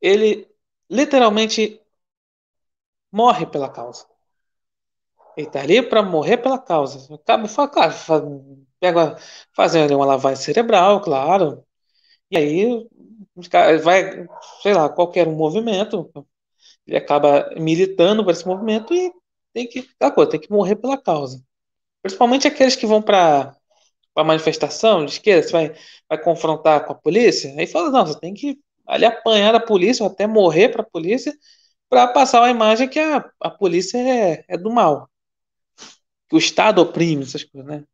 ele 0.00 0.48
literalmente 0.90 1.80
morre 3.12 3.46
pela 3.46 3.68
causa. 3.70 4.06
Ele 5.36 5.46
está 5.46 5.60
ali 5.60 5.82
para 5.82 6.02
morrer 6.02 6.38
pela 6.38 6.58
causa. 6.58 7.14
Acaba, 7.14 7.48
claro, 7.68 7.94
pega, 8.80 9.16
fazendo 9.54 9.94
uma 9.96 10.04
lavagem 10.04 10.42
cerebral, 10.42 11.00
claro. 11.00 11.64
E 12.30 12.38
aí 12.38 12.88
vai, 13.82 14.26
sei 14.62 14.74
lá, 14.74 14.88
qualquer 14.88 15.28
um 15.28 15.36
movimento, 15.36 16.10
ele 16.86 16.98
acaba 16.98 17.50
militando 17.56 18.24
para 18.24 18.32
esse 18.32 18.46
movimento 18.46 18.94
e 18.94 19.12
tem 19.54 19.68
que, 19.68 19.88
coisa, 20.14 20.30
tem 20.30 20.40
que 20.40 20.50
morrer 20.50 20.76
pela 20.76 20.98
causa. 20.98 21.42
Principalmente 22.02 22.48
aqueles 22.48 22.76
que 22.76 22.86
vão 22.86 23.02
para 23.02 23.56
a 24.20 24.24
manifestação 24.24 25.04
de 25.04 25.12
esquerda, 25.12 25.46
você 25.46 25.52
vai, 25.52 25.74
vai 26.08 26.22
confrontar 26.22 26.84
com 26.86 26.92
a 26.92 26.96
polícia, 26.96 27.54
aí 27.58 27.66
fala, 27.66 27.90
não, 27.90 28.06
você 28.06 28.18
tem 28.18 28.34
que 28.34 28.58
ali 28.86 29.04
apanhar 29.04 29.54
a 29.54 29.60
polícia, 29.60 30.04
ou 30.04 30.10
até 30.10 30.26
morrer 30.26 30.70
para 30.70 30.82
a 30.82 30.86
polícia, 30.86 31.32
para 31.88 32.08
passar 32.08 32.40
uma 32.40 32.50
imagem 32.50 32.88
que 32.88 32.98
a, 32.98 33.24
a 33.40 33.50
polícia 33.50 33.98
é, 33.98 34.44
é 34.48 34.58
do 34.58 34.70
mal. 34.70 35.08
Que 36.28 36.36
o 36.36 36.38
Estado 36.38 36.80
oprime 36.80 37.22
essas 37.22 37.44
coisas, 37.44 37.68
né? 37.70 37.84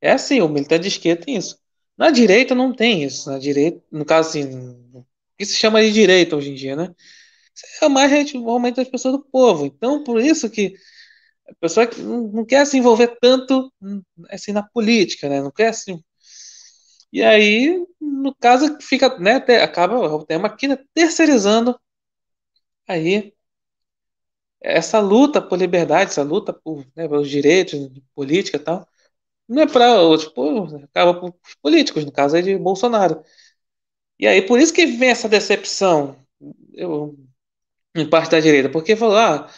É 0.00 0.12
assim, 0.12 0.40
o 0.40 0.48
militante 0.48 0.82
de 0.82 0.88
esquerda 0.88 1.24
tem 1.24 1.36
isso. 1.36 1.58
Na 1.96 2.10
direita 2.10 2.54
não 2.54 2.72
tem 2.72 3.04
isso. 3.04 3.30
Na 3.30 3.38
direita, 3.38 3.82
no 3.90 4.04
caso 4.04 4.30
assim, 4.30 5.04
que 5.38 5.44
se 5.44 5.56
chama 5.56 5.82
de 5.82 5.92
direita 5.92 6.36
hoje 6.36 6.50
em 6.50 6.54
dia, 6.54 6.76
né? 6.76 6.94
Isso 7.54 7.84
é 7.84 7.88
mais 7.88 8.10
realmente 8.10 8.76
das 8.76 8.88
pessoas 8.88 9.14
do 9.14 9.22
povo. 9.22 9.66
Então, 9.66 10.02
por 10.04 10.20
isso 10.20 10.48
que 10.50 10.74
a 11.50 11.54
pessoa 11.60 11.88
não 11.98 12.44
quer 12.44 12.66
se 12.66 12.78
envolver 12.78 13.18
tanto 13.20 13.72
assim 14.30 14.52
na 14.52 14.62
política, 14.62 15.28
né? 15.28 15.42
Não 15.42 15.50
quer 15.50 15.68
assim. 15.68 16.02
E 17.12 17.22
aí, 17.22 17.84
no 18.00 18.34
caso, 18.34 18.78
fica, 18.80 19.18
né? 19.18 19.36
Acaba 19.62 19.98
o 19.98 20.24
tema 20.24 20.48
aqui, 20.48 20.68
né, 20.68 20.78
terceirizando 20.94 21.78
aí 22.86 23.32
essa 24.60 25.00
luta 25.00 25.40
por 25.40 25.58
liberdade, 25.58 26.10
essa 26.10 26.22
luta 26.22 26.52
por, 26.52 26.86
né, 26.96 27.08
pelos 27.08 27.28
direitos, 27.30 27.78
política 28.14 28.56
e 28.58 28.60
tal, 28.60 28.86
não 29.48 29.62
é 29.62 29.66
para 29.68 30.18
tipo, 30.18 30.64
acaba 30.84 31.14
para 31.20 31.28
os 31.30 31.54
políticos, 31.62 32.04
no 32.04 32.12
caso 32.12 32.36
é 32.36 32.42
de 32.42 32.58
Bolsonaro. 32.58 33.22
E 34.18 34.26
aí, 34.26 34.42
por 34.42 34.60
isso 34.60 34.72
que 34.72 34.86
vem 34.86 35.10
essa 35.10 35.28
decepção, 35.28 36.16
eu, 36.74 37.16
em 37.96 38.08
parte 38.08 38.32
da 38.32 38.40
direita, 38.40 38.70
porque 38.70 38.96
falou, 38.96 39.16
ah, 39.18 39.50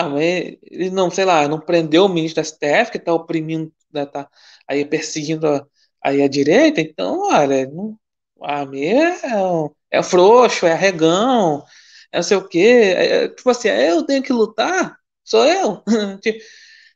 ah, 0.00 0.08
ele 0.18 0.90
não, 0.90 1.10
sei 1.10 1.24
lá, 1.24 1.46
não 1.48 1.60
prendeu 1.60 2.04
o 2.06 2.08
ministro 2.08 2.36
da 2.36 2.42
STF, 2.42 2.90
que 2.92 2.98
está 2.98 3.12
oprimindo, 3.12 3.72
né, 3.92 4.06
tá 4.06 4.28
aí 4.68 4.84
perseguindo 4.84 5.46
a, 5.46 5.66
aí 6.02 6.22
a 6.22 6.28
direita, 6.28 6.80
então, 6.80 7.20
olha, 7.28 7.66
não, 7.66 7.98
a 8.42 8.62
é, 8.76 9.98
é 9.98 10.02
frouxo, 10.02 10.66
é 10.66 10.72
arregão, 10.72 11.64
é 12.12 12.18
não 12.18 12.22
sei 12.22 12.36
o 12.36 12.48
quê. 12.48 12.58
É, 12.96 13.24
é, 13.24 13.28
tipo 13.28 13.48
assim, 13.50 13.68
é, 13.68 13.90
eu 13.90 14.04
tenho 14.04 14.22
que 14.22 14.32
lutar? 14.32 14.96
Sou 15.24 15.44
eu? 15.46 15.82
Tipo, 16.20 16.38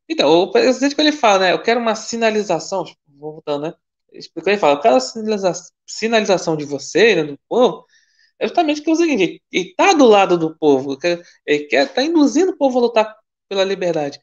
então, 0.08 0.28
o 0.30 0.52
presidente 0.52 0.94
que 0.94 1.00
ele 1.00 1.12
fala, 1.12 1.40
né? 1.40 1.52
Eu 1.52 1.62
quero 1.62 1.80
uma 1.80 1.94
sinalização, 1.96 2.84
tipo, 2.84 3.00
voltando, 3.18 3.62
né? 3.68 3.74
Ele 4.12 4.58
fala, 4.58 4.74
eu 4.74 4.80
quero 4.80 4.96
a 4.96 5.00
sinalização 5.86 6.56
de 6.56 6.64
você, 6.64 7.16
né, 7.16 7.24
do 7.24 7.38
povo, 7.48 7.84
é 8.38 8.46
justamente 8.46 8.82
que 8.82 8.90
é 8.90 8.92
o 8.92 8.96
seguinte, 8.96 9.42
ele 9.52 9.68
está 9.70 9.92
do 9.94 10.06
lado 10.06 10.38
do 10.38 10.56
povo, 10.58 10.98
quer, 10.98 11.22
está 11.46 12.02
induzindo 12.02 12.52
o 12.52 12.56
povo 12.58 12.78
a 12.78 12.82
lutar 12.82 13.16
pela 13.48 13.64
liberdade. 13.64 14.20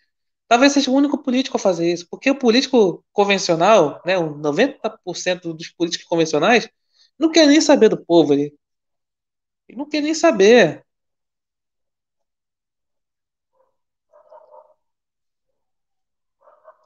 Talvez 0.47 0.73
seja 0.73 0.91
o 0.91 0.95
único 0.95 1.17
político 1.23 1.57
a 1.57 1.59
fazer 1.59 1.91
isso, 1.91 2.07
porque 2.09 2.29
o 2.31 2.37
político 2.39 3.03
convencional, 3.13 4.01
né, 4.05 4.17
o 4.17 4.35
90% 4.37 5.53
dos 5.53 5.69
políticos 5.69 6.07
convencionais, 6.07 6.69
não 7.19 7.31
quer 7.31 7.47
nem 7.47 7.61
saber 7.61 7.89
do 7.89 8.03
povo, 8.05 8.33
ele, 8.33 8.53
ele 9.67 9.77
não 9.77 9.87
quer 9.89 10.01
nem 10.01 10.13
saber. 10.13 10.85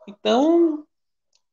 Então, 0.08 0.86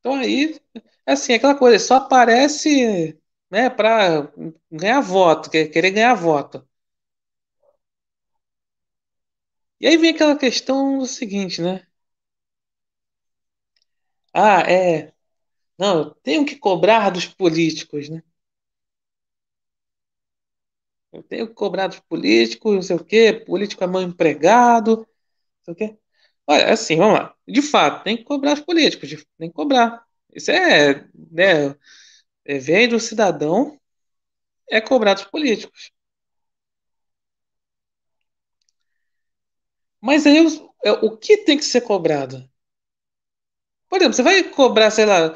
então 0.00 0.14
aí, 0.16 0.60
assim, 1.06 1.34
aquela 1.34 1.56
coisa, 1.58 1.78
só 1.84 1.96
aparece, 1.96 3.18
né, 3.54 3.70
para 3.70 4.30
ganhar 4.70 5.00
voto, 5.00 5.50
querer 5.50 5.90
ganhar 5.92 6.14
voto. 6.14 6.66
E 9.80 9.86
aí 9.86 9.96
vem 9.96 10.10
aquela 10.10 10.36
questão 10.36 10.98
do 10.98 11.06
seguinte, 11.06 11.62
né? 11.62 11.86
Ah, 14.32 14.60
é. 14.70 15.12
Não, 15.78 15.98
eu 16.00 16.10
tenho 16.22 16.46
que 16.46 16.56
cobrar 16.56 17.10
dos 17.10 17.26
políticos, 17.26 18.08
né? 18.10 18.22
Eu 21.12 21.22
tenho 21.22 21.46
que 21.48 21.54
cobrar 21.54 21.86
dos 21.88 22.00
políticos, 22.00 22.74
não 22.74 22.82
sei 22.82 22.96
o 22.96 23.04
quê, 23.04 23.32
político 23.32 23.84
é 23.84 23.86
mal 23.86 24.02
empregado, 24.02 24.98
não 24.98 25.06
sei 25.64 25.74
o 25.74 25.76
quê. 25.76 25.98
Olha, 26.46 26.72
assim, 26.72 26.96
vamos 26.96 27.20
lá. 27.20 27.36
De 27.48 27.62
fato, 27.62 28.04
tem 28.04 28.16
que 28.16 28.24
cobrar 28.24 28.54
os 28.54 28.60
políticos, 28.60 29.10
tem 29.38 29.48
que 29.50 29.54
cobrar. 29.56 30.04
Isso 30.34 30.50
é, 30.50 31.06
né, 31.32 31.76
é, 32.44 32.58
vem 32.58 32.88
do 32.88 33.00
cidadão, 33.00 33.78
é 34.70 34.80
cobrar 34.80 35.14
dos 35.14 35.24
políticos. 35.24 35.92
Mas 40.00 40.24
aí, 40.24 40.38
o, 40.46 40.70
o 41.06 41.16
que 41.16 41.38
tem 41.38 41.56
que 41.58 41.64
ser 41.64 41.80
cobrado? 41.80 42.48
Por 43.88 43.96
exemplo, 43.98 44.14
você 44.16 44.22
vai 44.22 44.42
cobrar, 44.44 44.90
sei 44.90 45.06
lá, 45.06 45.34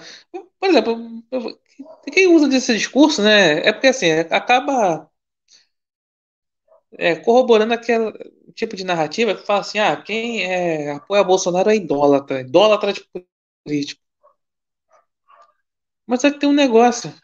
por 0.60 0.68
exemplo, 0.68 1.22
quem 2.12 2.28
usa 2.34 2.48
desse 2.48 2.74
discurso, 2.74 3.22
né? 3.22 3.60
É 3.66 3.72
porque 3.72 3.88
assim, 3.88 4.10
acaba 4.30 5.08
é, 6.92 7.16
corroborando 7.16 7.74
aquele 7.74 8.12
tipo 8.54 8.76
de 8.76 8.84
narrativa 8.84 9.34
que 9.34 9.44
fala 9.46 9.60
assim: 9.60 9.78
ah, 9.78 9.96
quem 10.00 10.42
é, 10.44 10.92
apoia 10.92 11.24
Bolsonaro 11.24 11.70
é 11.70 11.76
idólatra, 11.76 12.40
idólatra 12.40 12.92
de 12.92 13.04
político. 13.64 14.02
Mas 16.08 16.24
é 16.24 16.30
que 16.30 16.40
tem 16.40 16.48
um 16.48 16.52
negócio. 16.52 17.14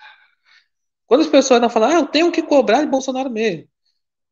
Quando 1.07 1.23
as 1.23 1.27
pessoas 1.29 1.61
não 1.61 1.71
falam, 1.71 1.91
ah, 1.91 1.95
eu 1.95 2.07
tenho 2.07 2.31
que 2.33 2.43
cobrar 2.43 2.83
de 2.83 2.91
Bolsonaro 2.91 3.31
mesmo. 3.31 3.69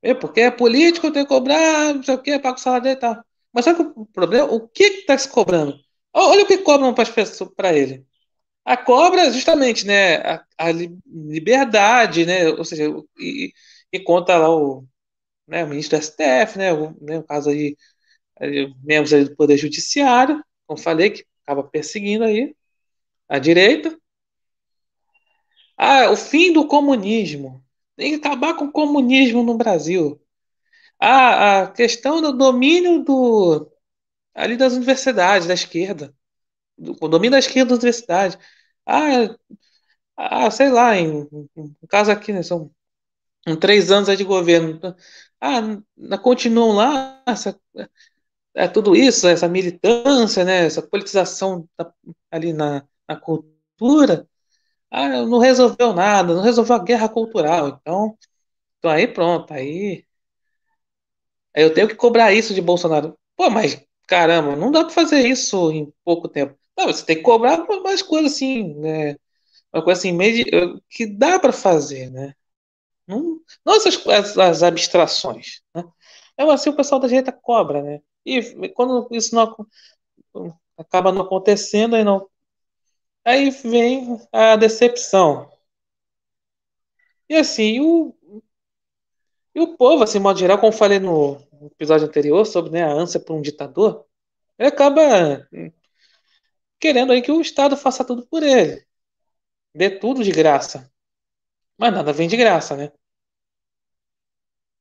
É 0.03 0.15
porque 0.15 0.43
é 0.43 0.51
político, 0.51 1.07
eu 1.07 1.13
tenho 1.13 1.27
que 1.27 1.35
cobrar, 1.35 1.95
não 1.95 2.03
sei 2.03 2.15
o 2.15 2.23
que, 2.23 2.39
pago 2.39 2.57
o 2.59 2.61
salário 2.61 2.85
dele 2.85 2.97
e 2.97 3.01
tal. 3.01 3.25
Mas 3.53 3.65
sabe 3.65 3.83
o 3.97 4.07
problema? 4.07 4.47
O 4.53 4.69
que 4.69 4.85
está 4.85 5.17
se 5.19 5.29
cobrando? 5.29 5.77
Olha 6.13 6.45
o 6.45 6.47
que 6.47 6.59
cobram 6.59 6.95
para 7.57 7.73
ele. 7.75 8.07
A 8.65 8.77
cobra, 8.77 9.31
justamente, 9.33 9.87
né? 9.87 10.17
A, 10.19 10.45
a, 10.59 10.73
liberdade, 10.73 12.27
né? 12.27 12.49
Ou 12.51 12.65
seja, 12.65 12.85
e, 13.19 13.53
e 13.93 14.01
conta 14.01 14.37
lá 14.39 14.51
o, 14.51 14.87
né, 15.47 15.65
o 15.65 15.69
ministro 15.69 15.99
do 15.99 16.03
STF, 16.03 16.59
né? 16.59 16.73
O, 16.73 16.97
né, 17.03 17.19
o 17.19 17.25
caso 17.25 17.51
aí, 17.51 17.77
membros 18.83 19.13
aí 19.13 19.25
do 19.25 19.37
Poder 19.37 19.57
Judiciário, 19.57 20.43
como 20.67 20.79
falei, 20.81 21.11
que 21.11 21.25
acaba 21.45 21.65
perseguindo 21.65 22.25
aí 22.25 22.55
a 23.29 23.39
direita. 23.39 23.97
Ah, 25.85 26.11
o 26.13 26.17
fim 26.17 26.53
do 26.53 26.67
comunismo. 26.69 27.65
Tem 27.97 28.19
que 28.19 28.27
acabar 28.27 28.55
com 28.57 28.67
o 28.67 28.73
comunismo 28.73 29.43
no 29.43 29.57
Brasil. 29.57 30.21
Ah, 31.01 31.63
a 31.65 31.73
questão 31.73 32.23
do 32.23 32.33
domínio 32.33 33.05
do, 33.05 33.71
ali 34.35 34.57
das 34.57 34.75
universidades, 34.75 35.49
da 35.49 35.55
esquerda. 35.55 36.15
Do, 36.79 36.97
o 37.01 37.09
domínio 37.09 37.33
da 37.33 37.39
esquerda 37.41 37.71
das 37.71 37.79
universidades. 37.81 38.39
Ah, 38.87 39.37
ah 40.17 40.51
sei 40.51 40.71
lá, 40.71 40.97
em, 40.97 41.29
em 41.57 41.75
caso 41.89 42.11
aqui, 42.13 42.33
né, 42.33 42.43
são 42.43 42.71
três 43.61 43.91
anos 43.91 44.09
aí 44.09 44.17
de 44.17 44.25
governo. 44.25 44.81
Ah, 45.41 45.63
continuam 46.19 46.73
lá, 46.77 47.23
essa, 47.27 47.61
é 48.55 48.69
tudo 48.69 48.97
isso, 48.97 49.29
essa 49.29 49.49
militância, 49.49 50.45
né, 50.45 50.67
essa 50.67 50.83
politização 50.83 51.69
ali 52.31 52.53
na, 52.53 52.87
na 53.09 53.17
cultura. 53.17 54.29
Ah, 54.93 55.09
não 55.27 55.39
resolveu 55.39 55.93
nada, 55.95 56.35
não 56.35 56.43
resolveu 56.43 56.77
a 56.77 56.79
guerra 56.85 57.09
cultural. 57.09 57.69
Então, 57.69 58.17
então 58.79 58.91
aí 58.93 59.09
pronto, 59.09 59.53
aí, 59.55 60.07
aí 61.55 61.63
eu 61.63 61.73
tenho 61.75 61.89
que 61.89 61.95
cobrar 61.95 62.33
isso 62.33 62.55
de 62.55 62.61
Bolsonaro. 62.63 63.17
Pô, 63.37 63.51
mas 63.51 63.83
caramba, 64.07 64.57
não 64.57 64.71
dá 64.71 64.85
para 64.85 64.91
fazer 64.95 65.27
isso 65.27 65.71
em 65.73 65.93
pouco 66.05 66.29
tempo. 66.29 66.57
Não, 66.77 66.87
você 66.87 67.05
tem 67.05 67.17
que 67.17 67.23
cobrar 67.23 67.59
mais 67.83 68.03
coisas 68.03 68.33
assim, 68.33 68.75
né? 68.75 69.17
Uma 69.75 69.85
coisa 69.85 70.01
assim, 70.01 70.13
meio 70.13 70.81
que 70.91 71.07
dá 71.07 71.39
para 71.41 71.53
fazer, 71.53 72.11
né? 72.11 72.35
Não, 73.07 73.41
não 73.67 73.77
essas 73.77 73.97
as, 74.09 74.39
as 74.39 74.65
abstrações, 74.65 75.63
né? 75.75 75.85
É 76.39 76.45
assim 76.45 76.71
o 76.71 76.77
pessoal 76.77 77.01
da 77.01 77.09
direita 77.09 77.33
cobra, 77.33 77.83
né? 77.83 78.01
E 78.27 78.71
quando 78.71 79.09
isso 79.13 79.35
não 79.35 79.55
acaba 80.77 81.13
não 81.13 81.23
acontecendo, 81.23 81.97
aí 81.97 82.05
não 82.05 82.27
aí 83.25 83.51
vem 83.51 84.19
a 84.33 84.57
decepção. 84.57 85.51
E 87.29 87.35
assim, 87.37 87.81
o 87.81 88.15
e 89.55 89.61
o 89.61 89.77
povo, 89.77 90.03
assim, 90.03 90.19
modo 90.19 90.39
geral, 90.39 90.59
como 90.59 90.73
falei 90.73 90.99
no 90.99 91.39
episódio 91.73 92.07
anterior 92.07 92.45
sobre 92.47 92.71
né, 92.71 92.83
a 92.83 92.91
ânsia 92.93 93.21
por 93.21 93.35
um 93.37 93.43
ditador, 93.43 94.07
ele 94.59 94.69
acaba 94.69 95.47
querendo 96.79 97.13
aí 97.13 97.23
que 97.23 97.33
o 97.33 97.41
Estado 97.41 97.77
faça 97.77 98.05
tudo 98.05 98.27
por 98.27 98.43
ele. 98.43 98.85
Dê 99.75 99.91
tudo 99.91 100.25
de 100.25 100.33
graça. 100.33 100.91
Mas 101.79 101.93
nada 101.95 102.13
vem 102.13 102.29
de 102.29 102.37
graça, 102.37 102.77
né? 102.77 102.93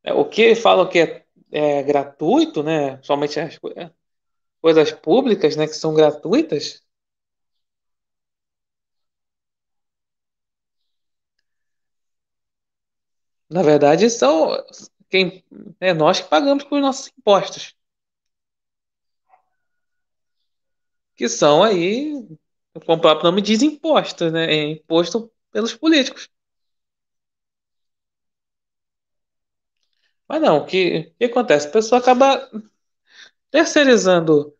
É, 0.03 0.13
o 0.13 0.25
que 0.27 0.55
falam 0.55 0.89
que 0.89 0.99
é, 0.99 1.25
é 1.51 1.83
gratuito, 1.83 2.63
né? 2.63 3.01
Somente 3.03 3.39
as 3.39 3.59
coisas 4.61 4.91
públicas, 4.91 5.55
né? 5.55 5.67
Que 5.67 5.73
são 5.73 5.93
gratuitas. 5.93 6.80
Na 13.51 13.61
verdade, 13.61 14.09
são 14.09 14.49
quem 15.09 15.43
é 15.79 15.93
nós 15.93 16.21
que 16.21 16.29
pagamos 16.29 16.63
com 16.63 16.75
os 16.75 16.81
nossos 16.81 17.07
impostos. 17.17 17.75
Que 21.15 21.29
são 21.29 21.63
aí, 21.63 22.13
como 22.85 22.97
o 22.97 23.01
próprio 23.01 23.29
nome 23.29 23.41
diz, 23.41 23.61
impostos, 23.61 24.31
né? 24.31 24.45
É 24.53 24.63
imposto 24.71 25.31
pelos 25.51 25.73
políticos. 25.73 26.29
Mas 30.27 30.41
não, 30.41 30.57
o 30.57 30.65
que, 30.65 31.13
que 31.19 31.25
acontece? 31.25 31.67
A 31.67 31.71
pessoa 31.71 31.99
acaba 31.99 32.49
terceirizando 33.51 34.55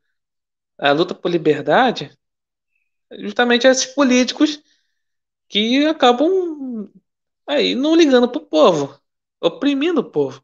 a 0.78 0.92
luta 0.92 1.16
por 1.16 1.32
liberdade 1.32 2.12
justamente 3.20 3.68
a 3.68 3.72
esses 3.72 3.86
políticos 3.88 4.62
que 5.50 5.86
acabam 5.86 6.30
aí 7.48 7.76
não 7.76 7.96
ligando 7.96 8.30
pro 8.32 8.42
povo. 8.46 9.00
oprimindo 9.42 10.02
o 10.02 10.12
povo. 10.12 10.44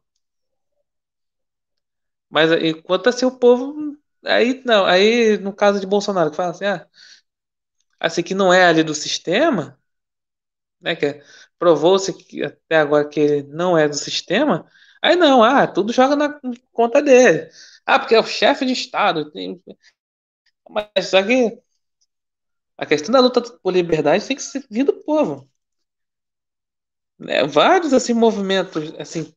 Mas 2.30 2.52
enquanto 2.52 3.08
assim 3.10 3.26
o 3.26 3.38
povo. 3.38 3.98
Aí 4.26 4.62
não, 4.66 4.86
aí 4.86 5.38
no 5.38 5.54
caso 5.54 5.80
de 5.80 5.88
Bolsonaro, 5.88 6.30
que 6.32 6.36
fala 6.38 6.52
assim, 6.52 6.66
ah, 6.66 6.88
assim 8.00 8.24
que 8.24 8.34
não 8.34 8.52
é 8.54 8.66
ali 8.66 8.84
do 8.84 8.94
sistema, 8.96 9.80
né? 10.82 10.96
Que 10.96 11.22
provou-se 11.60 12.14
que 12.14 12.44
até 12.44 12.78
agora 12.78 13.08
que 13.08 13.20
ele 13.20 13.44
não 13.50 13.78
é 13.78 13.88
do 13.88 13.96
sistema, 13.96 14.70
aí 15.02 15.16
não, 15.16 15.44
ah, 15.44 15.68
tudo 15.68 15.94
joga 15.94 16.16
na 16.16 16.40
conta 16.72 17.02
dele. 17.02 17.50
Ah, 17.86 18.00
porque 18.00 18.16
é 18.16 18.20
o 18.20 18.24
chefe 18.26 18.66
de 18.66 18.74
Estado. 18.74 19.32
Tem... 19.32 19.62
Mas 20.70 21.10
só 21.10 21.22
que 21.24 21.62
a 22.78 22.86
questão 22.88 23.12
da 23.14 23.20
luta 23.20 23.42
por 23.42 23.72
liberdade 23.74 24.26
tem 24.28 24.36
que 24.38 24.44
vir 24.70 24.84
do 24.84 24.94
povo. 25.04 25.48
Né? 27.20 27.46
Vários 27.46 27.94
assim 27.94 28.14
movimentos 28.14 28.94
assim 29.00 29.34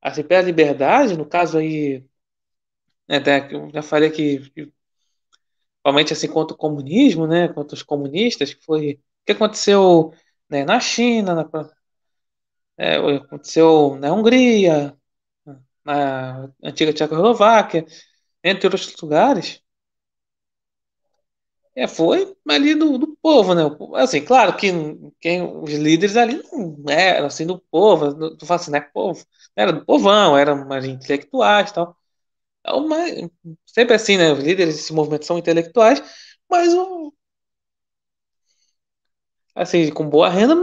assim 0.00 0.22
pela 0.22 0.42
liberdade, 0.42 1.16
no 1.16 1.26
caso 1.26 1.58
aí 1.58 2.04
né, 3.08 3.16
até 3.18 3.52
eu 3.54 3.70
já 3.72 3.82
falei 3.82 4.10
que 4.10 4.40
principalmente 5.82 6.12
assim 6.12 6.28
contra 6.28 6.54
o 6.54 6.58
comunismo, 6.58 7.26
né, 7.26 7.48
contra 7.48 7.74
os 7.74 7.82
comunistas, 7.82 8.52
que 8.54 8.64
foi 8.64 8.94
o 8.94 9.24
que 9.26 9.32
aconteceu 9.32 10.12
né, 10.48 10.64
na 10.64 10.80
China, 10.80 11.34
na, 11.34 11.44
é, 12.76 12.96
aconteceu 12.96 13.96
na 13.96 14.12
Hungria, 14.12 14.96
na 15.84 16.50
antiga 16.62 16.92
Tchecoslováquia, 16.92 17.86
entre 18.44 18.66
outros 18.66 18.94
lugares. 19.00 19.62
É, 21.76 21.86
foi 21.86 22.34
ali 22.48 22.74
do, 22.74 22.96
do 22.96 23.16
povo, 23.22 23.54
né? 23.54 23.62
Assim, 24.02 24.24
claro 24.24 24.56
que 24.56 24.68
quem, 25.20 25.42
os 25.42 25.70
líderes 25.74 26.16
ali 26.16 26.42
não 26.50 26.74
eram 26.88 27.26
assim 27.26 27.46
do 27.46 27.58
povo, 27.70 28.14
não 28.14 28.38
falo 28.46 28.60
assim, 28.60 28.70
né? 28.70 28.80
Povo, 28.80 29.24
era 29.54 29.72
do 29.72 29.84
povão, 29.84 30.36
eram 30.38 30.66
mais 30.66 30.86
intelectuais 30.86 31.70
e 31.70 31.74
tal. 31.74 31.96
Então, 32.60 32.88
mas, 32.88 33.14
sempre 33.66 33.94
assim, 33.94 34.16
né? 34.18 34.32
Os 34.32 34.40
líderes 34.40 34.76
desse 34.76 34.92
movimento 34.94 35.26
são 35.26 35.38
intelectuais, 35.38 36.02
mas 36.50 36.74
assim, 39.54 39.90
com 39.92 40.08
boa 40.08 40.28
renda, 40.28 40.54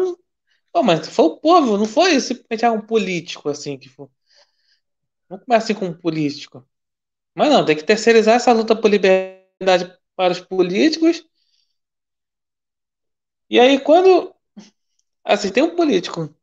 pô, 0.72 0.84
mas 0.84 1.08
foi 1.10 1.26
o 1.26 1.38
povo, 1.40 1.78
não 1.78 1.86
foi 1.86 2.20
simplesmente 2.20 2.66
um 2.68 2.82
político 2.86 3.50
assim 3.50 3.78
que 3.78 3.90
foi. 3.90 4.08
Não 5.30 5.40
começa 5.40 5.66
assim 5.66 5.74
com 5.74 5.86
um 5.88 5.94
político. 5.94 6.66
Mas 7.36 7.52
não, 7.52 7.66
tem 7.66 7.76
que 7.78 7.84
terceirizar 7.86 8.36
essa 8.36 8.54
luta 8.54 8.76
por 8.76 8.90
liberdade 8.90 9.98
para 10.16 10.34
os 10.34 10.40
políticos. 10.40 11.26
E 13.50 13.60
aí, 13.60 13.80
quando 13.80 14.34
assim, 15.24 15.52
tem 15.52 15.64
um 15.64 15.76
político 15.76 16.34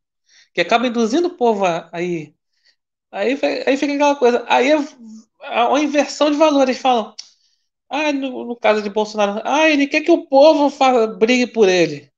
que 0.54 0.60
acaba 0.60 0.86
induzindo 0.88 1.28
o 1.28 1.36
povo 1.36 1.64
a, 1.66 1.88
aí, 1.92 2.34
aí, 3.12 3.38
aí 3.66 3.76
fica 3.76 3.94
aquela 3.94 4.16
coisa. 4.16 4.44
Aí 4.48 4.70
é 4.72 4.76
uma 5.68 5.80
inversão 5.82 6.30
de 6.30 6.36
valores. 6.38 6.78
Falam, 6.78 7.14
ah, 7.90 8.12
no, 8.12 8.44
no, 8.46 8.56
caso 8.56 8.82
de 8.82 8.90
Bolsonaro, 8.90 9.42
ah, 9.44 9.68
ele 9.70 9.86
quer 9.88 10.02
que 10.02 10.12
o 10.12 10.26
povo 10.26 10.70
faça, 10.70 11.06
brigue 11.08 11.46
por 11.48 11.68
ele. 11.68 12.12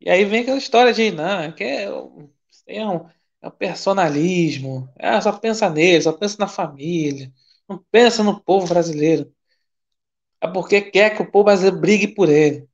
E 0.00 0.10
aí 0.10 0.24
vem 0.24 0.40
aquela 0.42 0.58
história 0.58 0.92
de, 0.92 1.10
não, 1.10 1.52
que 1.52 1.64
é, 1.64 1.84
é, 2.66 2.86
um, 2.86 3.08
é 3.42 3.48
um 3.48 3.50
personalismo, 3.50 4.88
ah, 4.98 5.20
só 5.20 5.32
pensa 5.32 5.68
nele, 5.70 6.02
só 6.02 6.12
pensa 6.12 6.36
na 6.38 6.46
família. 6.48 7.32
Não 7.68 7.78
pensa 7.90 8.22
no 8.22 8.40
povo 8.40 8.66
brasileiro. 8.68 9.32
É 10.40 10.46
porque 10.48 10.80
quer 10.82 11.16
que 11.16 11.22
o 11.22 11.30
povo 11.30 11.44
brasileiro 11.44 11.78
brigue 11.80 12.08
por 12.08 12.28
ele. 12.28 12.68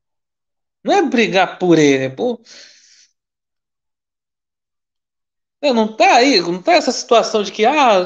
Não 0.85 0.95
é 0.95 1.03
brigar 1.03 1.59
por 1.59 1.79
ele, 1.79 2.05
é 2.05 2.11
por... 2.11 2.41
Não 5.63 5.97
tá 5.97 6.17
aí, 6.17 6.41
não 6.41 6.63
tá 6.63 6.75
essa 6.75 6.93
situação 6.93 7.43
de 7.43 7.51
que 7.51 7.65
ah, 7.65 8.05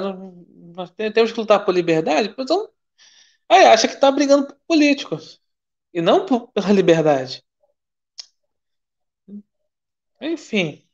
nós 0.75 0.91
temos 1.13 1.33
que 1.33 1.41
lutar 1.41 1.65
por 1.65 1.75
liberdade, 1.75 2.33
então 2.39 2.71
aí 3.49 3.67
acha 3.67 3.89
que 3.89 3.97
tá 3.97 4.11
brigando 4.13 4.47
por 4.49 4.57
políticos 4.69 5.41
e 5.93 6.01
não 6.03 6.27
por, 6.27 6.49
pela 6.53 6.73
liberdade. 6.73 7.45
Enfim, 10.21 10.87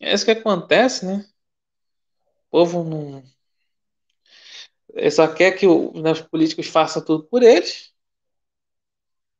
é 0.00 0.14
isso 0.14 0.24
que 0.24 0.30
acontece, 0.30 1.04
né? 1.06 1.26
O 2.46 2.50
povo 2.50 2.84
não 2.84 3.22
ele 4.94 5.10
só 5.10 5.26
quer 5.28 5.52
que 5.52 5.66
o, 5.66 5.92
né, 6.00 6.12
os 6.12 6.20
políticos 6.22 6.66
façam 6.68 7.04
tudo 7.04 7.24
por 7.24 7.42
eles, 7.42 7.92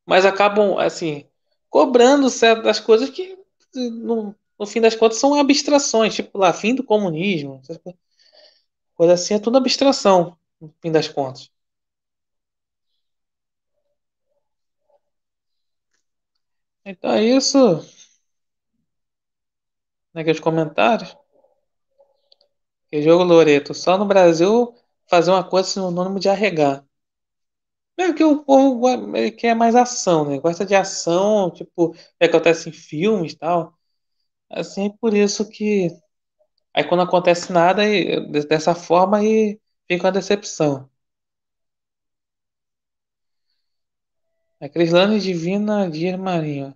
mas 0.06 0.24
acabam, 0.24 0.78
assim, 0.78 1.26
cobrando 1.70 2.28
certas 2.30 2.80
coisas 2.80 3.10
que, 3.10 3.36
no, 3.74 4.34
no 4.58 4.66
fim 4.66 4.80
das 4.80 4.94
contas, 4.94 5.18
são 5.18 5.34
abstrações, 5.38 6.14
tipo 6.14 6.38
lá, 6.38 6.52
fim 6.52 6.74
do 6.74 6.84
comunismo, 6.84 7.60
coisa 8.94 9.14
assim, 9.14 9.34
é 9.34 9.38
tudo 9.38 9.56
abstração, 9.58 10.36
no 10.60 10.74
fim 10.82 10.90
das 10.90 11.06
contas. 11.08 11.50
Então 16.84 17.10
é 17.12 17.22
isso. 17.24 17.58
Naqueles 20.14 20.40
comentários. 20.40 21.14
Que 22.88 23.02
jogo 23.02 23.24
Loreto. 23.24 23.74
Só 23.74 23.98
no 23.98 24.06
Brasil 24.06 24.74
fazer 25.08 25.30
uma 25.30 25.44
coisa 25.48 25.68
sinônimo 25.68 26.18
de 26.20 26.28
arregar. 26.28 26.84
É 27.96 28.12
que 28.12 28.24
o 28.24 28.44
povo 28.44 28.82
quer 29.38 29.54
mais 29.54 29.74
ação, 29.76 30.28
né? 30.28 30.38
Gosta 30.38 30.66
de 30.66 30.74
ação, 30.74 31.50
tipo, 31.50 31.94
é 32.18 32.26
que 32.28 32.34
acontece 32.36 32.68
em 32.68 32.72
filmes 32.72 33.32
e 33.32 33.36
tal. 33.38 33.78
Assim, 34.50 34.90
por 34.98 35.14
isso 35.14 35.48
que. 35.48 35.88
Aí 36.74 36.84
quando 36.84 37.02
acontece 37.02 37.52
nada, 37.52 37.82
aí, 37.82 38.20
dessa 38.48 38.74
forma, 38.74 39.18
aí 39.18 39.60
fica 39.88 40.06
uma 40.06 40.12
decepção. 40.12 40.90
A 44.60 44.68
Crislane 44.68 45.20
Divina 45.20 45.88
Guia 45.88 46.18
Marinho. 46.18 46.74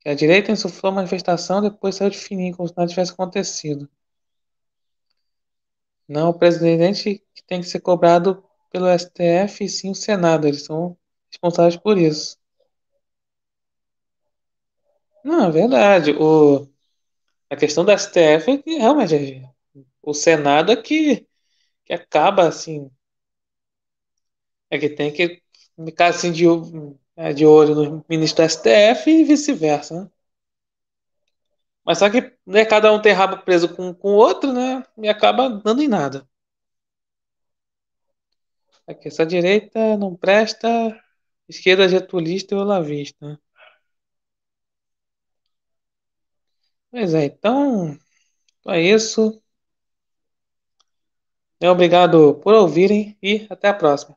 Que 0.00 0.08
a 0.08 0.14
direita 0.14 0.52
insuflou 0.52 0.92
a 0.92 0.94
manifestação, 0.94 1.60
depois 1.60 1.96
saiu 1.96 2.10
de 2.10 2.16
fininho, 2.18 2.56
como 2.56 2.68
se 2.68 2.74
nada 2.76 2.88
tivesse 2.88 3.12
acontecido. 3.12 3.88
Não, 6.08 6.30
o 6.30 6.38
presidente 6.38 7.22
que 7.34 7.42
tem 7.46 7.60
que 7.60 7.66
ser 7.68 7.80
cobrado 7.80 8.42
pelo 8.70 8.88
STF 8.88 9.64
e 9.64 9.68
sim 9.68 9.90
o 9.90 9.94
Senado. 9.94 10.46
Eles 10.46 10.64
são 10.64 10.96
responsáveis 11.30 11.76
por 11.76 11.98
isso. 11.98 12.38
Não, 15.24 15.46
é 15.46 15.50
verdade. 15.50 16.12
O, 16.12 16.68
a 17.50 17.56
questão 17.56 17.84
do 17.84 17.92
STF 17.92 18.52
é 18.52 18.58
que 18.58 18.76
realmente 18.78 19.14
é, 19.16 19.50
o 20.02 20.14
Senado 20.14 20.72
é 20.72 20.76
que, 20.76 21.26
que 21.86 21.94
acaba 21.94 22.48
assim. 22.48 22.90
É 24.70 24.78
que 24.78 24.90
tem 24.90 25.10
que 25.12 25.42
ficar 25.86 26.08
assim 26.08 26.30
de, 26.32 26.44
é, 27.16 27.32
de 27.32 27.46
olho 27.46 27.74
no 27.74 28.04
ministro 28.08 28.42
do 28.42 28.46
STF 28.46 29.10
e 29.10 29.24
vice-versa, 29.24 30.04
né? 30.04 30.10
Mas 31.84 31.98
só 31.98 32.10
que 32.10 32.32
né, 32.46 32.64
cada 32.64 32.92
um 32.92 33.00
tem 33.00 33.12
rabo 33.12 33.38
preso 33.44 33.74
com, 33.74 33.92
com 33.94 34.10
o 34.12 34.16
outro, 34.16 34.52
né? 34.52 34.82
E 34.98 35.08
acaba 35.08 35.48
dando 35.50 35.82
em 35.82 35.88
nada. 35.88 36.26
Aqui, 38.86 39.08
essa 39.08 39.24
direita 39.26 39.96
não 39.96 40.14
presta, 40.16 40.68
esquerda 41.48 41.88
getulista 41.88 42.56
olavista. 42.56 43.26
Né? 43.28 43.38
Pois 46.90 47.12
é, 47.14 47.24
então, 47.26 47.98
é 48.68 48.80
isso. 48.80 49.42
Obrigado 51.60 52.34
por 52.36 52.54
ouvirem 52.54 53.18
e 53.20 53.44
até 53.50 53.66
a 53.68 53.74
próxima. 53.74 54.16